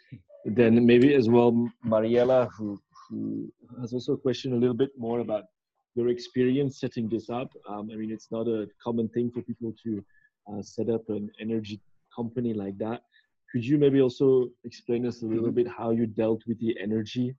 [0.45, 5.19] then maybe as well, Mariella, who, who has also a question a little bit more
[5.19, 5.45] about
[5.95, 7.51] your experience setting this up.
[7.67, 10.03] Um, I mean, it's not a common thing for people to
[10.51, 11.79] uh, set up an energy
[12.15, 13.03] company like that.
[13.51, 15.55] Could you maybe also explain us a little mm-hmm.
[15.55, 17.35] bit how you dealt with the energy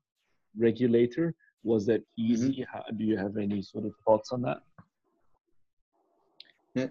[0.57, 1.35] regulator?
[1.65, 2.53] Was that easy?
[2.53, 2.63] Mm-hmm.
[2.73, 4.61] How, do you have any sort of thoughts on that?
[6.75, 6.87] Yeah.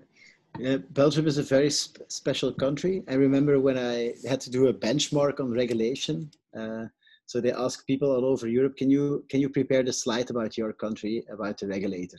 [0.59, 3.03] Yeah, Belgium is a very sp- special country.
[3.07, 6.29] I remember when I had to do a benchmark on regulation.
[6.55, 6.85] Uh,
[7.25, 10.57] so they ask people all over Europe, can you can you prepare the slide about
[10.57, 12.17] your country about the regulator?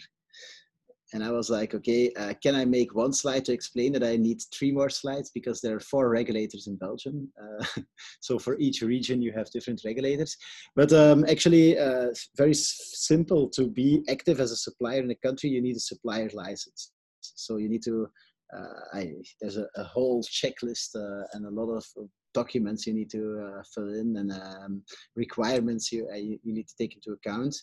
[1.12, 4.16] And I was like, okay, uh, can I make one slide to explain that I
[4.16, 7.30] need three more slides because there are four regulators in Belgium.
[7.40, 7.82] Uh,
[8.20, 10.36] so for each region, you have different regulators.
[10.74, 15.50] But um, actually, uh, very simple to be active as a supplier in a country,
[15.50, 16.90] you need a supplier license.
[17.20, 18.08] So you need to,
[18.52, 21.86] uh, I, there's a, a, whole checklist uh, and a lot of
[22.34, 24.82] documents you need to uh, fill in and um,
[25.16, 27.56] requirements you, you, you need to take into account.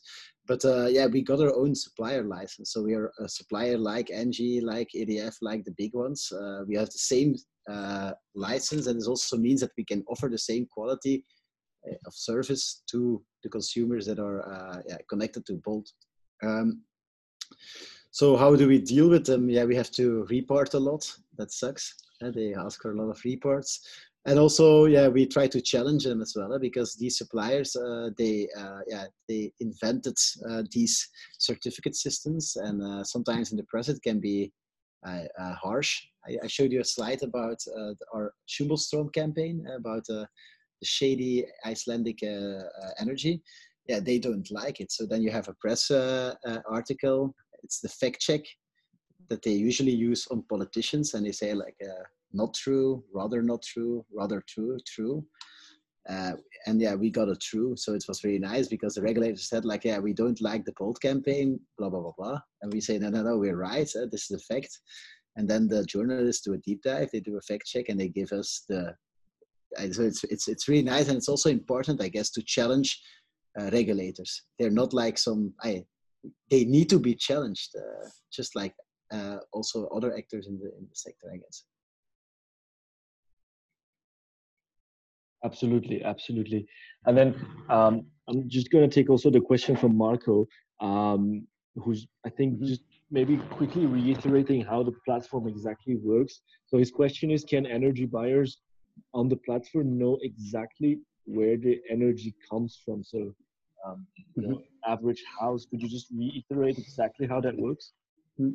[0.47, 2.73] But yeah, we got our own supplier license.
[2.73, 6.31] So we are a supplier like Engie, like EDF, like the big ones.
[6.67, 7.36] we have the same
[7.69, 11.23] uh, license and this also means that we can offer the same quality
[12.05, 15.91] of service to the consumers that are uh, yeah, connected to Bolt.
[16.43, 16.81] Um,
[18.12, 19.49] so how do we deal with them?
[19.49, 21.10] Yeah, we have to report a lot.
[21.38, 21.93] That sucks.
[22.21, 23.88] Uh, they ask for a lot of reports.
[24.25, 28.47] And also, yeah, we try to challenge them as well because these suppliers, uh, they,
[28.55, 30.15] uh, yeah, they invented
[30.47, 34.51] uh, these certificate systems, and uh, sometimes in the press it can be
[35.03, 35.99] uh, harsh.
[36.27, 37.57] I, I, showed you a slide about
[38.13, 40.27] our Sjoemelstroom campaign about the
[40.84, 42.19] shady Icelandic
[42.99, 43.41] energy.
[43.88, 44.91] Yeah, they don't like it.
[44.91, 45.89] So then you have a press
[46.69, 48.41] article it's the fact check
[49.29, 52.03] that they usually use on politicians and they say like uh,
[52.34, 55.25] not true rather not true rather true true.
[56.10, 56.34] Uh,
[56.65, 59.63] and yeah we got it true so it was really nice because the regulators said
[59.65, 62.39] like yeah we don't like the Bolt campaign blah blah blah blah.
[62.62, 64.79] And we say no no no we're right uh, this is a fact.
[65.38, 68.10] And then the journalists do a deep dive they do a fact check and they
[68.10, 68.95] give us the
[69.91, 73.01] so it's it's it's really nice and it's also important i guess to challenge
[73.60, 74.43] uh, regulators.
[74.57, 75.84] They're not like some i
[76.51, 78.75] they need to be challenged, uh, just like
[79.12, 81.63] uh, also other actors in the in the sector, I guess.
[85.43, 86.67] Absolutely, absolutely.
[87.08, 90.48] And then um, I'm just going to take also the question from Marco,
[90.79, 92.65] um, who's I think mm-hmm.
[92.65, 96.42] just maybe quickly reiterating how the platform exactly works.
[96.67, 98.60] So his question is, can energy buyers
[99.13, 103.04] on the platform know exactly where the energy comes from?
[103.04, 103.33] So
[103.85, 105.65] um, you know, mm-hmm average house.
[105.65, 107.94] Could you just reiterate exactly how that works?
[108.38, 108.52] Hmm.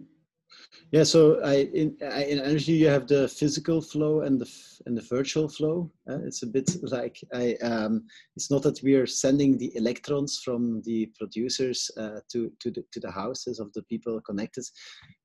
[0.92, 4.48] Yeah, so I in, I, in energy you have the physical flow and the
[4.86, 5.90] and the virtual flow.
[6.08, 7.54] Uh, it's a bit like I.
[7.62, 8.04] Um,
[8.36, 12.84] it's not that we are sending the electrons from the producers uh, to to the
[12.92, 14.64] to the houses of the people connected,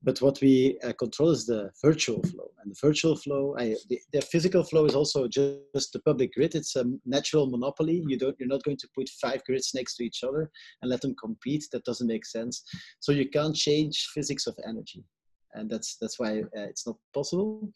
[0.01, 2.49] but what we uh, control is the virtual flow.
[2.63, 6.55] And the virtual flow, I, the, the physical flow is also just the public grid.
[6.55, 8.03] It's a natural monopoly.
[8.07, 10.49] You don't you're not going to put five grids next to each other
[10.81, 11.65] and let them compete.
[11.71, 12.63] That doesn't make sense.
[12.99, 15.05] So you can't change physics of energy
[15.53, 17.69] and that's that's why uh, it's not possible.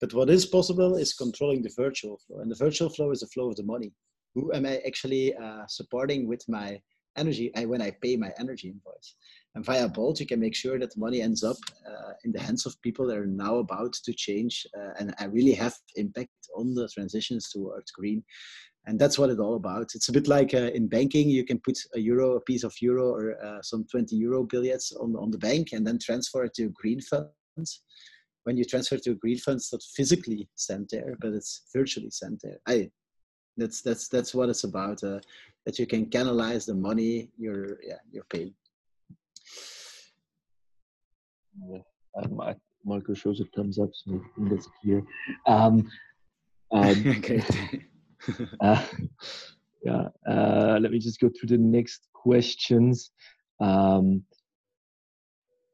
[0.00, 3.26] But what is possible is controlling the virtual flow, and the virtual flow is the
[3.28, 3.92] flow of the money.
[4.34, 6.80] Who am I actually uh, supporting with my
[7.16, 9.14] energy I, when I pay my energy invoice?
[9.54, 12.40] And via Bolt, you can make sure that the money ends up uh, in the
[12.40, 16.30] hands of people that are now about to change uh, and I really have impact
[16.56, 18.24] on the transitions towards green
[18.86, 19.90] and that's what it's all about.
[19.94, 22.74] It's a bit like uh, in banking, you can put a euro, a piece of
[22.80, 26.54] euro, or uh, some 20 euro billets on, on the bank and then transfer it
[26.54, 27.82] to green funds.
[28.44, 32.10] When you transfer to a green fund, it's not physically sent there, but it's virtually
[32.10, 32.58] sent there.
[32.66, 32.90] I,
[33.56, 35.04] that's that's that's what it's about.
[35.04, 35.20] Uh,
[35.64, 38.54] that you can canalize the money you're yeah you're paying.
[41.68, 41.78] Yeah,
[42.16, 42.40] um,
[42.84, 45.04] Marco shows a thumbs up, so I think that's clear.
[45.46, 45.88] Um,
[46.72, 47.44] um, okay.
[48.60, 48.86] uh,
[49.84, 53.10] yeah, uh, let me just go through the next questions.
[53.60, 54.24] Um,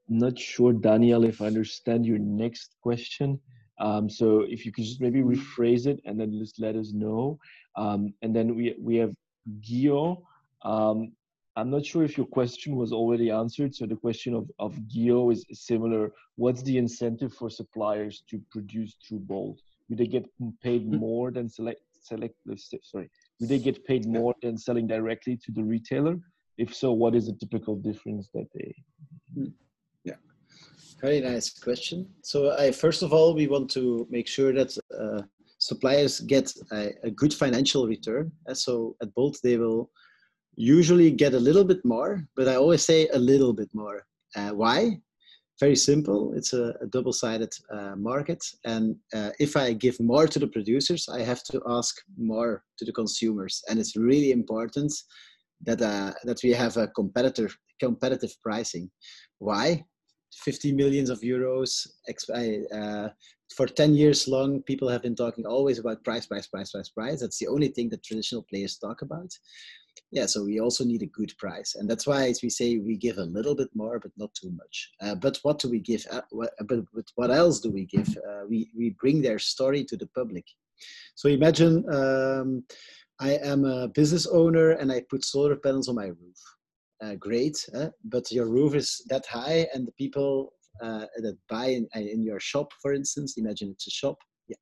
[0.09, 3.41] I'm not sure, Daniel, if I understand your next question.
[3.79, 7.39] Um, so if you could just maybe rephrase it and then just let us know.
[7.77, 9.15] Um, and then we we have
[9.61, 10.23] Gio.
[10.63, 11.13] Um,
[11.57, 13.75] I'm not sure if your question was already answered.
[13.75, 16.13] So the question of, of Gio is similar.
[16.37, 19.61] What's the incentive for suppliers to produce through Bolt?
[19.91, 20.27] Do they get
[20.63, 20.97] paid hmm.
[20.97, 21.81] more than select
[22.11, 23.09] select list sorry
[23.41, 26.19] do they get paid more than selling directly to the retailer?
[26.57, 28.75] If so what is the typical difference that they
[29.35, 29.51] hmm.
[30.05, 30.17] yeah.
[31.01, 32.09] Very nice question.
[32.23, 35.23] So i first of all we want to make sure that uh,
[35.59, 38.33] suppliers get a, a, good financial return.
[38.53, 39.91] So at bolt they will
[40.57, 44.05] usually get a little bit more but i always say a little bit more.
[44.37, 45.01] Uh, why
[45.61, 46.33] very simple.
[46.35, 51.09] It's a, a double-sided uh, market, and uh, if I give more to the producers,
[51.09, 54.93] I have to ask more to the consumers, and it's really important
[55.65, 58.91] that uh, that we have a competitive competitive pricing.
[59.39, 59.85] Why?
[60.45, 61.87] 50 millions of euros.
[62.73, 63.09] Uh,
[63.57, 67.21] for 10 years long, people have been talking always about price, price, price, price, price.
[67.21, 69.31] That's the only thing that traditional players talk about
[70.11, 72.97] yeah, so we also need a good price, and that's why as we say we
[72.97, 74.91] give a little bit more, but not too much.
[75.03, 76.05] Uh, but what do we give?
[76.11, 78.09] Uh, what, but, but, what else do we give?
[78.09, 80.47] Uh, we we bring their story to the public.
[81.15, 82.65] So imagine um,
[83.21, 86.41] I am a business owner and I put solar panels on my roof.
[87.03, 87.57] Uh, great,
[88.05, 92.41] but your roof is that high, and the people uh, that buy in, in your
[92.41, 94.17] shop, for instance, imagine it's a shop,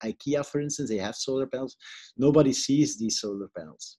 [0.05, 1.77] IKEA, for instance, they have solar panels.
[2.19, 3.99] Nobody sees these solar panels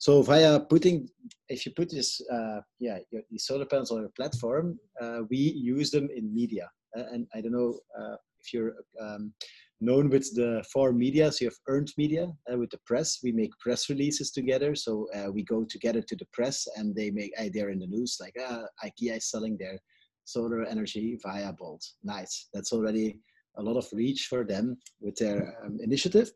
[0.00, 1.10] so via putting,
[1.50, 5.36] if you put this, uh, yeah, your, these solar panels on your platform, uh, we
[5.36, 6.70] use them in media.
[6.96, 9.34] Uh, and I don't know uh, if you're um,
[9.82, 11.30] known with the four media.
[11.30, 13.18] So you have earned media uh, with the press.
[13.22, 14.74] We make press releases together.
[14.74, 18.16] So uh, we go together to the press, and they make they're in the news
[18.22, 19.78] like ah, IKEA is selling their
[20.24, 21.84] solar energy via Bolt.
[22.02, 22.48] Nice.
[22.54, 23.18] That's already
[23.58, 26.32] a lot of reach for them with their um, initiative.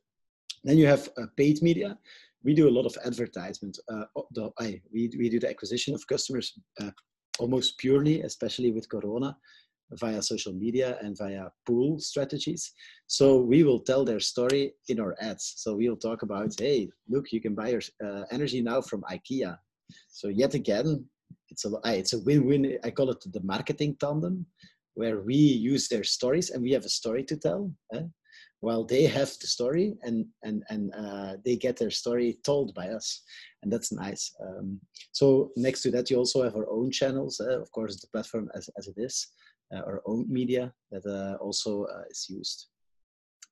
[0.65, 1.99] Then you have paid media
[2.45, 3.79] we do a lot of advertisement.
[3.91, 6.91] Uh, the, I, we, we do the acquisition of customers uh,
[7.39, 9.37] almost purely, especially with Corona,
[9.93, 12.73] via social media and via pool strategies.
[13.07, 15.55] So we will tell their story in our ads.
[15.57, 19.57] So we'll talk about, hey, look, you can buy your uh, energy now from IKEA.
[20.09, 21.05] So yet again,
[21.51, 22.79] it's a it's a win-win.
[22.83, 24.47] I call it the marketing tandem,
[24.95, 27.71] where we use their stories and we have a story to tell.
[27.93, 28.03] Eh?
[28.65, 32.87] While they have the story and and and uh, they get their story told by
[32.89, 33.23] us
[33.63, 34.25] and that's nice.
[34.45, 34.81] Um,
[35.13, 38.51] so next to that you also have our own channels uh, of course the platform
[38.55, 39.15] as, as it is
[39.75, 42.59] uh, our own media that uh, also uh, is used.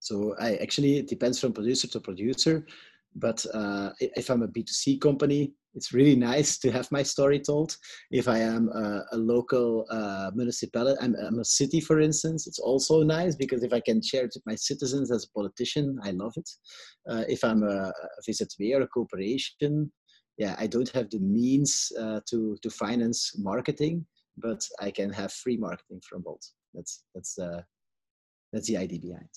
[0.00, 2.66] So i actually it depends from producer to producer
[3.14, 7.76] but uh, if i'm a b2c company it's really nice to have my story told.
[8.10, 12.58] If I am a, a local uh, municipality, I'm, I'm, a city, for instance, it's
[12.58, 16.10] also nice because if I can share it with my citizens as a politician, I
[16.10, 16.48] love it.
[17.08, 17.92] Uh, if I'm a, a
[18.28, 19.90] VZW or a corporation,
[20.38, 24.06] yeah, I don't have the means uh, to to finance marketing,
[24.38, 26.44] but I can have free marketing from Bolt.
[26.74, 27.64] That's that's the
[28.52, 29.28] that's the idea behind.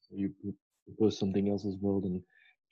[0.00, 0.16] So
[0.86, 2.22] propose something else as well, then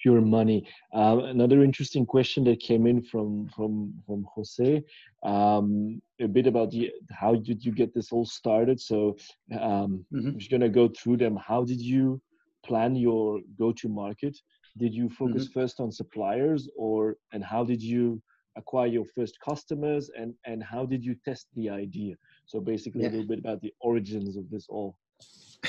[0.00, 0.68] pure money.
[0.92, 4.82] Um, another interesting question that came in from from from Jose,
[5.22, 8.80] um, a bit about the how did you get this all started?
[8.80, 9.16] So
[9.60, 10.28] um, mm-hmm.
[10.28, 11.36] I'm just gonna go through them.
[11.36, 12.20] How did you
[12.64, 14.36] plan your go-to market?
[14.78, 15.60] Did you focus mm-hmm.
[15.60, 18.20] first on suppliers, or and how did you
[18.56, 22.14] acquire your first customers, and and how did you test the idea?
[22.46, 23.08] So basically, yeah.
[23.08, 24.96] a little bit about the origins of this all.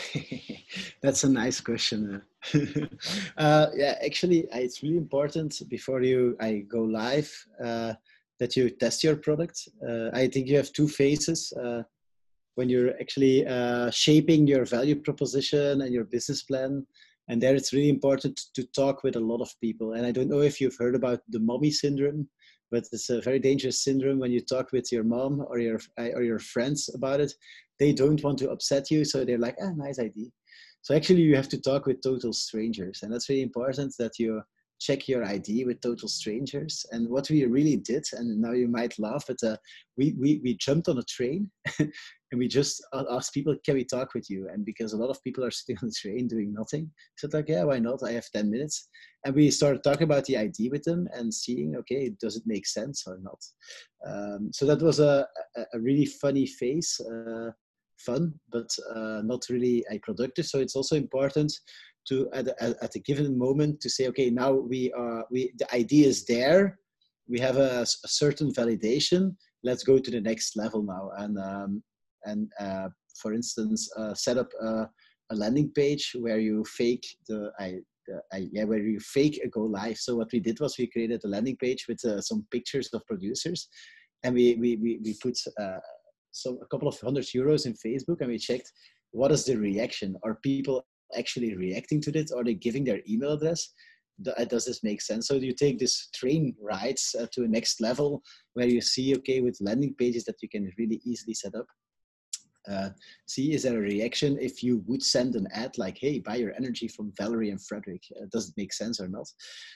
[1.01, 2.21] That's a nice question.
[3.37, 7.31] uh, yeah, actually, it's really important before you I go live
[7.63, 7.93] uh,
[8.39, 9.67] that you test your product.
[9.87, 11.83] Uh, I think you have two phases uh,
[12.55, 16.85] when you're actually uh, shaping your value proposition and your business plan.
[17.27, 19.93] And there, it's really important to talk with a lot of people.
[19.93, 22.29] And I don't know if you've heard about the mommy syndrome,
[22.75, 26.23] but it's a very dangerous syndrome when you talk with your mom or your or
[26.23, 27.31] your friends about it.
[27.79, 30.29] They don't want to upset you so they're like ah nice idea.
[30.81, 34.41] So actually you have to talk with total strangers and that's really important that you
[34.79, 36.85] check your id with total strangers.
[36.91, 39.57] And what we really did and now you might laugh but uh,
[39.97, 41.49] we, we we jumped on a train
[41.79, 41.91] and
[42.33, 44.47] we just asked people can we talk with you?
[44.51, 47.49] And because a lot of people are sitting on the train doing nothing so like
[47.49, 48.03] yeah why not?
[48.03, 48.89] I have 10 minutes.
[49.25, 52.67] And we started talking about the id with them and seeing okay does it make
[52.67, 53.39] sense or not?
[54.05, 55.27] Um, so that was a,
[55.73, 57.49] a, really funny phase uh,
[57.97, 60.45] fun, but uh, not really a productive.
[60.45, 61.51] So it's also important
[62.07, 65.73] to at a, at a given moment to say, okay, now we are we the
[65.73, 66.79] idea is there,
[67.27, 69.35] we have a, a certain validation.
[69.63, 71.83] Let's go to the next level now, and um,
[72.23, 72.89] and uh,
[73.21, 74.89] for instance, uh, set up a,
[75.31, 77.79] a, landing page where you fake the I.
[78.51, 79.97] Yeah, where you fake a go live.
[79.97, 83.03] So what we did was we created a landing page with uh, some pictures of
[83.07, 83.67] producers,
[84.23, 85.79] and we we we, we put uh,
[86.31, 88.71] some a couple of hundred euros in Facebook, and we checked
[89.09, 90.15] what is the reaction.
[90.23, 90.85] Are people
[91.17, 92.31] actually reacting to this?
[92.31, 93.69] Are they giving their email address?
[94.25, 95.27] Uh, does this make sense?
[95.27, 98.21] So you take this train rides uh, to a next level
[98.53, 101.65] where you see, okay, with landing pages that you can really easily set up.
[102.69, 102.89] Uh,
[103.27, 106.53] see, is there a reaction if you would send an ad like, hey, buy your
[106.55, 108.01] energy from Valerie and Frederick?
[108.19, 109.27] Uh, does it make sense or not?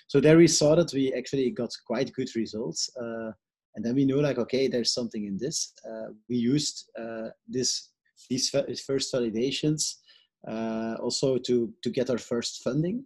[0.07, 2.89] So there we saw that we actually got quite good results.
[2.99, 3.31] Uh,
[3.75, 7.91] and then we know like okay there's something in this uh, we used uh, this
[8.29, 9.95] these first validations
[10.47, 13.05] uh, also to to get our first funding.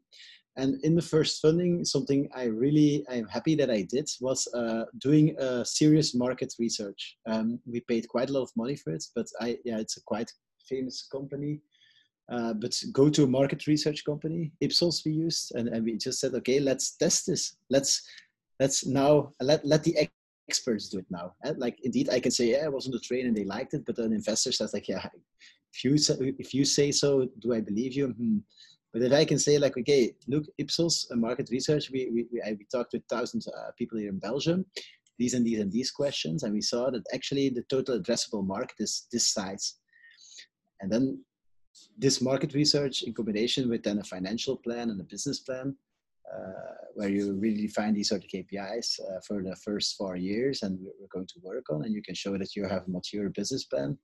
[0.56, 4.86] And in the first funding something i really i'm happy that i did was uh,
[5.00, 7.18] doing a serious market research.
[7.26, 10.04] Um, we paid quite a lot of money for it but i yeah it's a
[10.04, 10.32] quite
[10.70, 11.60] famous company.
[12.32, 16.20] Uh, but go to a market research company ipsos we used and, and we just
[16.20, 17.58] said okay let's test this.
[17.70, 18.08] Let's
[18.60, 20.08] let's now let, let the
[20.48, 21.34] experts do it now.
[21.58, 23.86] Like indeed, I can say, yeah, I was on the train and they liked it,
[23.86, 25.08] but an investor says like, yeah,
[25.74, 25.96] if you
[26.40, 28.08] if you say so, do I believe you?
[28.10, 28.38] Hmm.
[28.92, 32.42] But if I can say like, okay, look, Ipsos, a market research, we we we,
[32.60, 34.66] we talked with thousands of uh, people here in Belgium,
[35.18, 38.76] these and these and these questions, and we saw that actually the total addressable market
[38.80, 39.76] is this size,
[40.82, 41.24] and then
[41.98, 45.76] this market research in combination with then a financial plan and a business plan
[46.32, 50.62] uh, where you really define these sort of KPIs uh, for the first four years,
[50.62, 53.30] and we're going to work on, and you can show that you have a mature
[53.30, 53.98] business plan.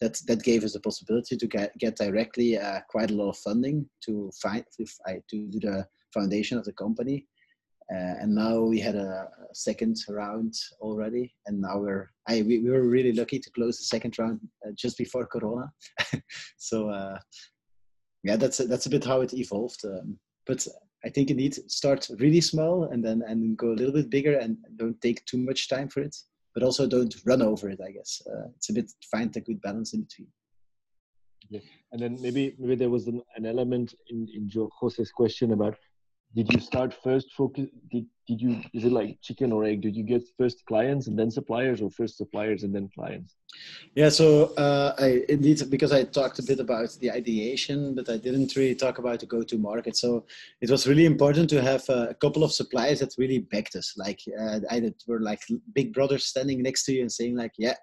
[0.00, 3.38] That that gave us the possibility to get get directly uh, quite a lot of
[3.38, 4.86] funding to find to,
[5.30, 7.26] do the foundation of the company.
[7.92, 12.58] Uh, and now we had a, a, second round already, and now we're I we,
[12.58, 15.72] we were really lucky to close the second round uh, just before Corona.
[16.56, 17.18] so uh,
[18.24, 19.84] yeah, that's a, that's a bit how it evolved.
[19.84, 20.66] Um, but
[21.04, 24.10] I think you need to start really small and then and go a little bit
[24.10, 26.16] bigger and don't take too much time for it,
[26.56, 27.80] but also don't run over it.
[27.86, 30.28] I guess uh, it's a bit find a good balance in between.
[31.50, 31.60] Yeah.
[31.92, 34.48] And then maybe maybe there was an, an element in in
[34.80, 35.76] Jose's question about
[36.36, 39.80] did you start first focus did, did you is it like chicken or egg?
[39.80, 43.36] Did you get first clients and then suppliers or first suppliers and then clients?
[43.94, 44.26] Yeah so
[44.64, 48.74] uh, i indeed because i talked a bit about the ideation but i didn't really
[48.74, 49.96] talk about the go-to market.
[49.96, 50.26] So
[50.60, 54.20] it was really important to have a couple of suppliers that really backed us like
[54.40, 54.76] uh, i
[55.06, 55.42] were like
[55.78, 57.76] big brothers standing next to you and saying like yeah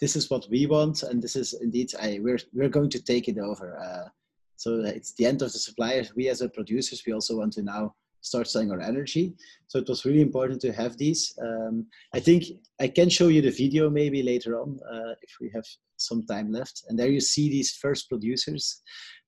[0.00, 3.26] this is what we want and this is indeed i we're we're going to take
[3.28, 4.08] it over uh,
[4.56, 6.14] so it's the end of the suppliers.
[6.14, 7.94] We as a producers, we also want to now
[8.24, 9.34] start selling our energy.
[9.68, 11.36] So it was really important to have these.
[11.42, 12.44] Um, I think
[12.80, 15.64] I can show you the video maybe later on uh, if we have
[15.96, 16.84] some time left.
[16.88, 18.82] And there you see these first producers.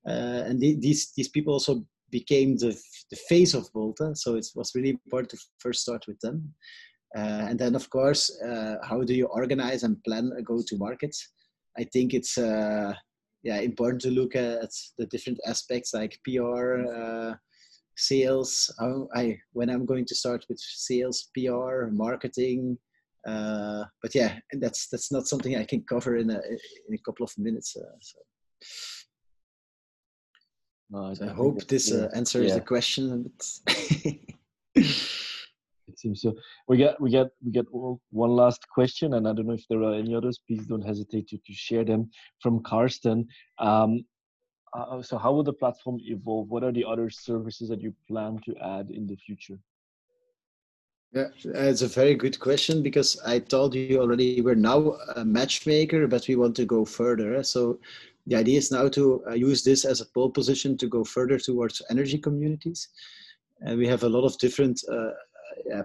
[0.08, 2.74] Uh, and the, these, these people also became the,
[3.10, 4.14] the face of Volta.
[4.14, 6.54] So it was really important to first start with them.
[7.16, 11.14] Uh, and then, of course, uh, how do you organize and plan a go-to-market?
[11.78, 12.94] I think it's uh,
[13.46, 16.64] yeah important to look at the different aspects like PR,
[16.98, 17.34] uh,
[17.96, 18.74] sales.
[18.78, 22.78] How I when I'm going to start with sales, PR, marketing.
[23.26, 26.40] Uh, but yeah, that's that's not something I can cover in a
[26.88, 27.76] in a couple of minutes.
[27.76, 28.18] Uh, so.
[30.90, 32.54] No, I, I hope this uh, answers yeah.
[32.54, 33.32] the question.
[36.06, 36.34] seems so.
[36.68, 39.82] We get we get we get one last question, and I don't know if there
[39.82, 40.40] are any others.
[40.46, 43.26] Please don't hesitate to, to share them from Karsten.
[43.58, 44.04] Um,
[44.74, 46.48] uh, so, how will the platform evolve?
[46.48, 49.58] What are the other services that you plan to add in the future?
[51.12, 56.06] Yeah, it's a very good question because I told you already we're now a matchmaker,
[56.06, 57.42] but we want to go further.
[57.42, 57.78] So
[58.26, 61.38] the idea is now to uh, use this as a pole position to go further
[61.38, 62.88] towards energy communities.
[63.60, 65.12] And we have a lot of different uh,
[65.64, 65.82] yeah,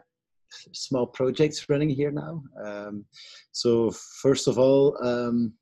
[0.74, 2.44] small projects running here now.
[2.64, 3.06] Um,
[3.52, 3.92] so
[4.22, 5.54] first of all, um,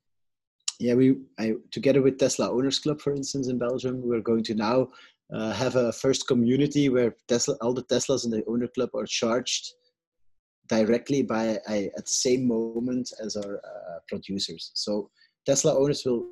[0.79, 4.55] yeah, we I, together with Tesla Owners Club, for instance, in Belgium, we're going to
[4.55, 4.87] now
[5.33, 9.05] uh, have a first community where Tesla, all the Teslas in the owner club are
[9.05, 9.73] charged
[10.67, 14.71] directly by I, at the same moment as our uh, producers.
[14.73, 15.09] So
[15.45, 16.27] Tesla owners will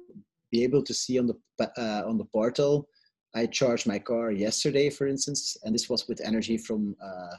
[0.52, 2.88] be able to see on the uh, on the portal.
[3.36, 7.36] I charged my car yesterday, for instance, and this was with energy from uh,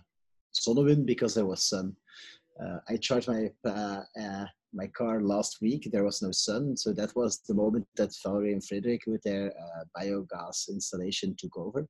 [0.55, 1.97] Zonnewind because there was sun.
[2.63, 4.45] Uh, I charged my uh, uh,
[4.75, 5.89] my car last week.
[5.91, 9.53] There was no sun, so that was the moment that Valerie and Frederick, with their
[9.53, 11.87] uh, biogas installation, took over.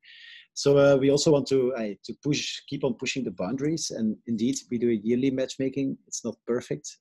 [0.54, 4.16] So uh, we also want to uh, to push, keep on pushing the boundaries, and
[4.26, 5.96] indeed we do a yearly matchmaking.
[6.06, 6.98] It's not perfect.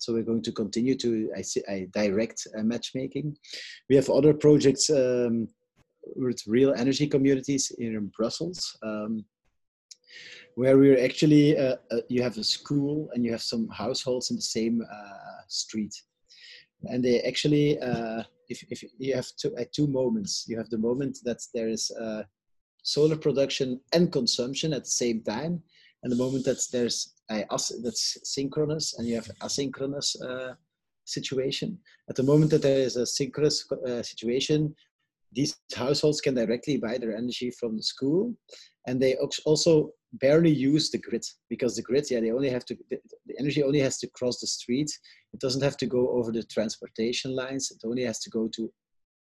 [0.00, 3.36] So we're going to continue to I, see, I direct matchmaking.
[3.88, 5.48] We have other projects um,
[6.14, 8.76] with real energy communities here in Brussels.
[8.84, 9.24] Um,
[10.58, 14.36] where we're actually uh, uh, you have a school and you have some households in
[14.36, 15.94] the same uh, street.
[16.90, 20.84] And they actually uh, if, if you have two, at two moments you have the
[20.88, 22.24] moment that there is uh,
[22.82, 25.62] solar production and consumption at the same time
[26.02, 27.44] and the moment that there's a,
[27.84, 30.54] that's synchronous and you have asynchronous uh,
[31.04, 31.78] situation.
[32.10, 33.64] At the moment that there is a synchronous
[34.02, 34.74] situation
[35.32, 38.34] these households can directly buy their energy from the school
[38.86, 42.74] and they also barely use the grid because the grid yeah they only have to
[42.90, 44.90] the, the, energy only has to cross the street.
[45.32, 47.70] It doesn't have to go over the transportation lines.
[47.70, 48.72] It only has to go to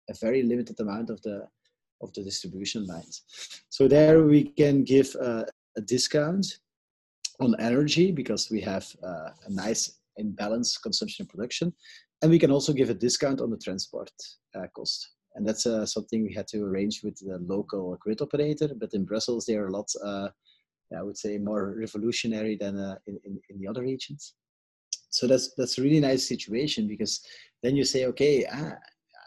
[0.09, 1.47] a very limited amount of the
[2.01, 3.23] of the distribution lines.
[3.69, 5.45] So there we can give uh,
[5.77, 6.45] a discount
[7.39, 11.73] on energy because we have uh, a nice imbalanced consumption and production.
[12.21, 14.11] And we can also give a discount on the transport
[14.55, 15.09] uh, cost.
[15.35, 19.03] And that's uh, something we had to arrange with the local grid operator but in
[19.03, 20.27] brussels they are a lot uh,
[20.97, 24.35] I would say more revolutionary than uh, in, in, in the other regions.
[25.09, 27.21] So that's that's a really nice situation because
[27.61, 28.75] then you say, okay, ah,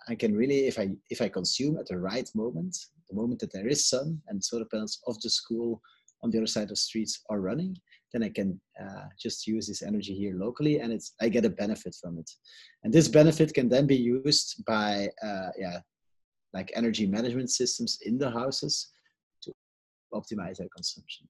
[0.09, 2.77] I can really if I if I consume at the right moment,
[3.09, 5.81] the moment that there is sun and solar panels of the school
[6.23, 7.77] on the other side of the streets are running,
[8.13, 11.51] then I can uh, just use this energy here locally, and it's I get a
[11.51, 12.31] benefit from it.
[12.83, 15.81] And this benefit can then be used by uh, yeah,
[16.53, 18.89] like energy management systems in the houses
[19.43, 19.53] to
[20.15, 21.29] optimize their consumption.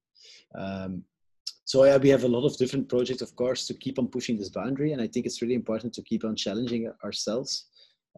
[0.54, 1.04] Um,
[1.64, 4.38] so yeah, we have a lot of different projects, of course, to keep on pushing
[4.38, 7.66] this boundary, and I think it's really important to keep on challenging ourselves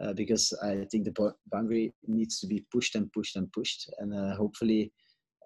[0.00, 4.14] uh, because I think the boundary needs to be pushed and pushed and pushed, and
[4.14, 4.92] uh, hopefully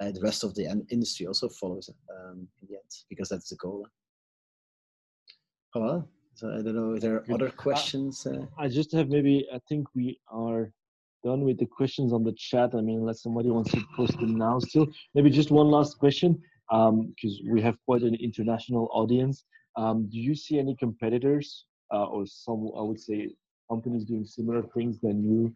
[0.01, 3.57] uh, the rest of the industry also follows um, in the end because that's the
[3.57, 3.87] goal.
[5.75, 8.27] Well, so I don't know if there are other questions.
[8.27, 8.47] Uh.
[8.59, 9.47] I just have maybe.
[9.55, 10.73] I think we are
[11.23, 12.75] done with the questions on the chat.
[12.75, 14.59] I mean, unless somebody wants to post them now.
[14.59, 19.45] Still, maybe just one last question because um, we have quite an international audience.
[19.77, 23.31] Um, do you see any competitors uh, or some, I would say,
[23.71, 25.55] companies doing similar things than you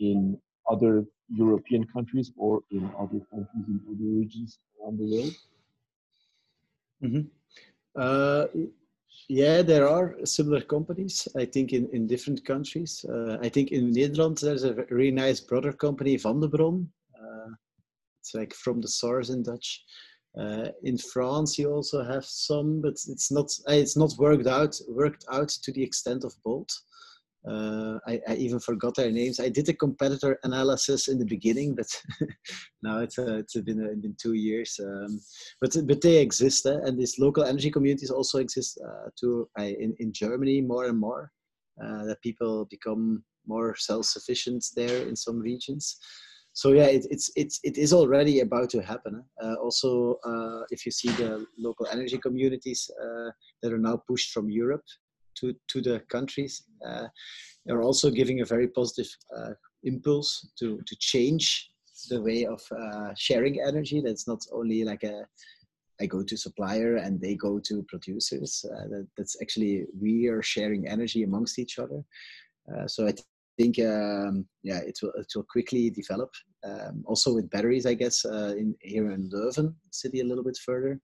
[0.00, 0.38] in
[0.70, 5.34] other European countries or in other countries in other regions around the world?
[7.02, 7.22] Mm-hmm.
[7.96, 8.46] Uh,
[9.28, 13.04] yeah, there are similar companies, I think, in, in different countries.
[13.08, 16.86] Uh, I think in Netherlands, there's a really nice brother company, Vandebron.
[17.14, 17.50] Uh,
[18.20, 19.84] it's like from the source in Dutch.
[20.38, 25.24] Uh, in France, you also have some, but it's not it's not worked out worked
[25.32, 26.72] out to the extent of Bolt.
[27.48, 29.40] Uh, I, I, even forgot their names.
[29.40, 31.86] I did a competitor analysis in the beginning, but
[32.82, 34.78] now it's uh, it's been uh, been two years.
[34.82, 35.20] Um,
[35.60, 36.78] but but they exist, eh?
[36.84, 41.32] and these local energy communities also exist uh, too in in Germany more and more.
[41.78, 45.96] that people become more self-sufficient there in some regions
[46.58, 49.22] so yeah, it, it's it's it is already about to happen.
[49.40, 53.30] Uh, also, uh, if you see the local energy communities uh,
[53.62, 54.82] that are now pushed from Europe
[55.40, 57.08] to to the countries, uh,
[57.70, 59.52] are also giving a very positive uh,
[59.84, 61.70] impulse to to change
[62.10, 64.00] the way of uh, sharing energy.
[64.00, 65.26] That's not only like a
[66.00, 68.64] I go to supplier and they go to producers.
[68.64, 72.04] Uh, that, that's actually we are sharing energy amongst each other.
[72.72, 73.12] Uh, so I
[73.58, 76.30] think um, yeah, it will it will quickly develop.
[76.64, 80.58] Um, also with batteries, I guess uh, in here in Leuven city a little bit
[80.64, 81.00] further,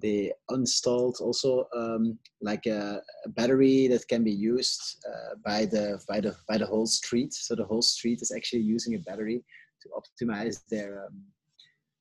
[0.00, 6.00] they installed also um, like a, a, battery that can be used uh, by the
[6.08, 7.32] by the by the whole street.
[7.32, 9.42] So the whole street is actually using a battery
[9.82, 11.22] to optimize their um,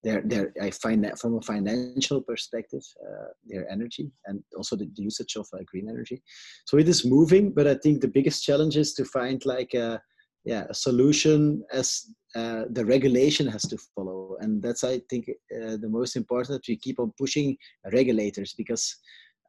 [0.04, 4.90] their their I find that from a financial perspective, uh, their energy and also the,
[4.96, 6.22] the usage of uh, green energy.
[6.66, 10.02] So it is moving, but I think the biggest challenge is to find like a
[10.46, 15.78] yeah a solution as uh, the regulation has to follow, and that's I think uh,
[15.78, 17.58] the most important that we keep on pushing
[17.92, 18.96] regulators because.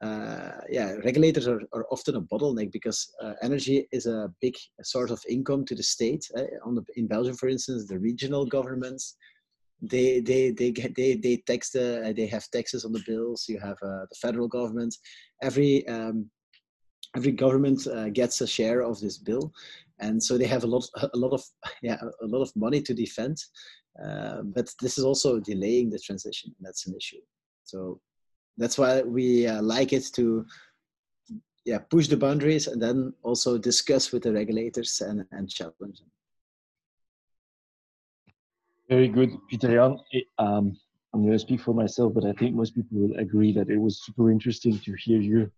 [0.02, 5.10] Uh, yeah, regulators are, are often a bottleneck because uh, energy is a big source
[5.10, 6.26] of income to the state.
[6.64, 9.14] on the, in Belgium, for instance, the regional governments
[9.82, 13.46] they they they get they they tax the they have taxes on the bills.
[13.48, 14.94] You have uh, the federal government.
[15.42, 16.30] Every um,
[17.16, 19.52] every government uh, gets a share of this bill,
[20.00, 21.42] and so they have a lot a lot of
[21.82, 23.38] yeah a lot of money to defend.
[24.02, 26.54] Uh, but this is also delaying the transition.
[26.58, 27.20] And that's an issue.
[27.64, 28.00] So
[28.56, 30.46] that's why we uh, like it to
[31.64, 36.10] yeah push the boundaries and then also discuss with the regulators and and challenge them.
[38.88, 39.98] Very good, Peter Jan.
[40.38, 40.76] Um,
[41.12, 43.78] I'm going to speak for myself, but I think most people will agree that it
[43.78, 45.50] was super interesting to hear you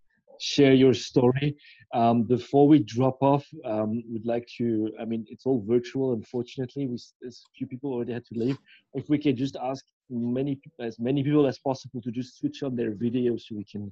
[0.43, 1.57] share your story.
[1.95, 6.87] Um, before we drop off, um, we'd like to, I mean, it's all virtual, unfortunately.
[6.87, 8.59] We, a few people already had to leave.
[8.95, 12.77] If we can just ask many as many people as possible to just switch on
[12.77, 13.91] their video so we can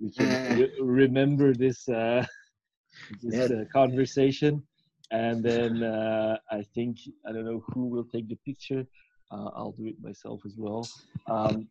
[0.00, 2.24] we can re- remember this uh,
[3.22, 4.62] this uh, conversation
[5.10, 8.86] and then uh, I think I don't know who will take the picture.
[9.32, 10.86] Uh, I'll do it myself as well.
[11.28, 11.66] Um,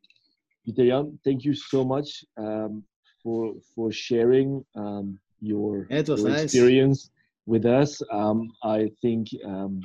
[0.66, 2.84] Peter Jan, thank you so much um,
[3.24, 6.44] for for sharing um, your, your nice.
[6.44, 7.10] experience
[7.46, 8.02] with us.
[8.12, 9.82] Um, I think um,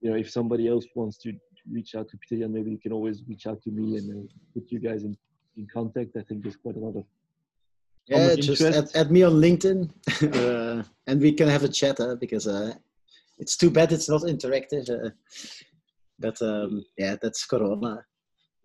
[0.00, 1.32] you know if somebody else wants to
[1.70, 4.32] reach out to Peter Jan, maybe you can always reach out to me and uh,
[4.54, 5.16] put you guys in,
[5.56, 6.16] in contact.
[6.16, 7.04] I think there's quite a lot of
[8.06, 9.90] yeah, just add, add, me on LinkedIn,
[10.36, 12.74] uh, and we can have a chat uh, because uh,
[13.38, 14.88] it's too bad it's not interactive.
[14.90, 15.10] Uh,
[16.18, 18.04] but um, yeah, that's Corona.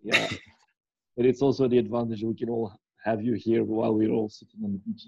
[0.02, 0.28] Yeah,
[1.16, 2.72] but it's also the advantage we can all
[3.04, 5.06] have you here while we're all sitting on the beach.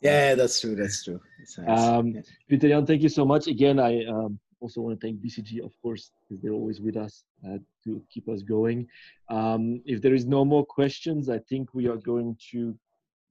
[0.00, 0.74] Yeah, that's true.
[0.74, 1.20] That's true.
[1.58, 1.80] Nice.
[1.80, 2.20] Um, yeah.
[2.48, 3.46] Peter Jan, thank you so much.
[3.46, 7.24] Again, I um, also want to thank BCG, of course, because they're always with us
[7.46, 8.86] uh, to keep us going.
[9.28, 12.74] Um, if there is no more questions, I think we are going to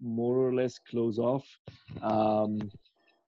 [0.01, 1.45] more or less close off.
[2.01, 2.71] Um,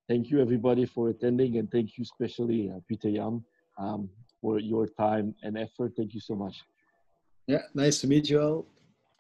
[0.08, 3.44] thank you everybody for attending and thank you especially uh, Peter Jan
[3.78, 4.10] um,
[4.42, 5.94] for your time and effort.
[5.98, 6.62] Thank you so much.
[7.48, 8.66] Yeah, nice to meet you all.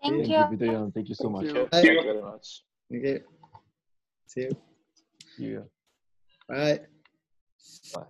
[0.05, 0.67] Thank, thank you.
[0.67, 0.91] you.
[0.93, 1.45] Thank you so thank much.
[1.45, 1.67] You.
[1.71, 2.63] Thank you very much.
[2.93, 3.23] Okay.
[4.27, 4.51] See you.
[5.35, 5.69] See you.
[6.47, 6.79] Bye.
[7.93, 8.05] Bye.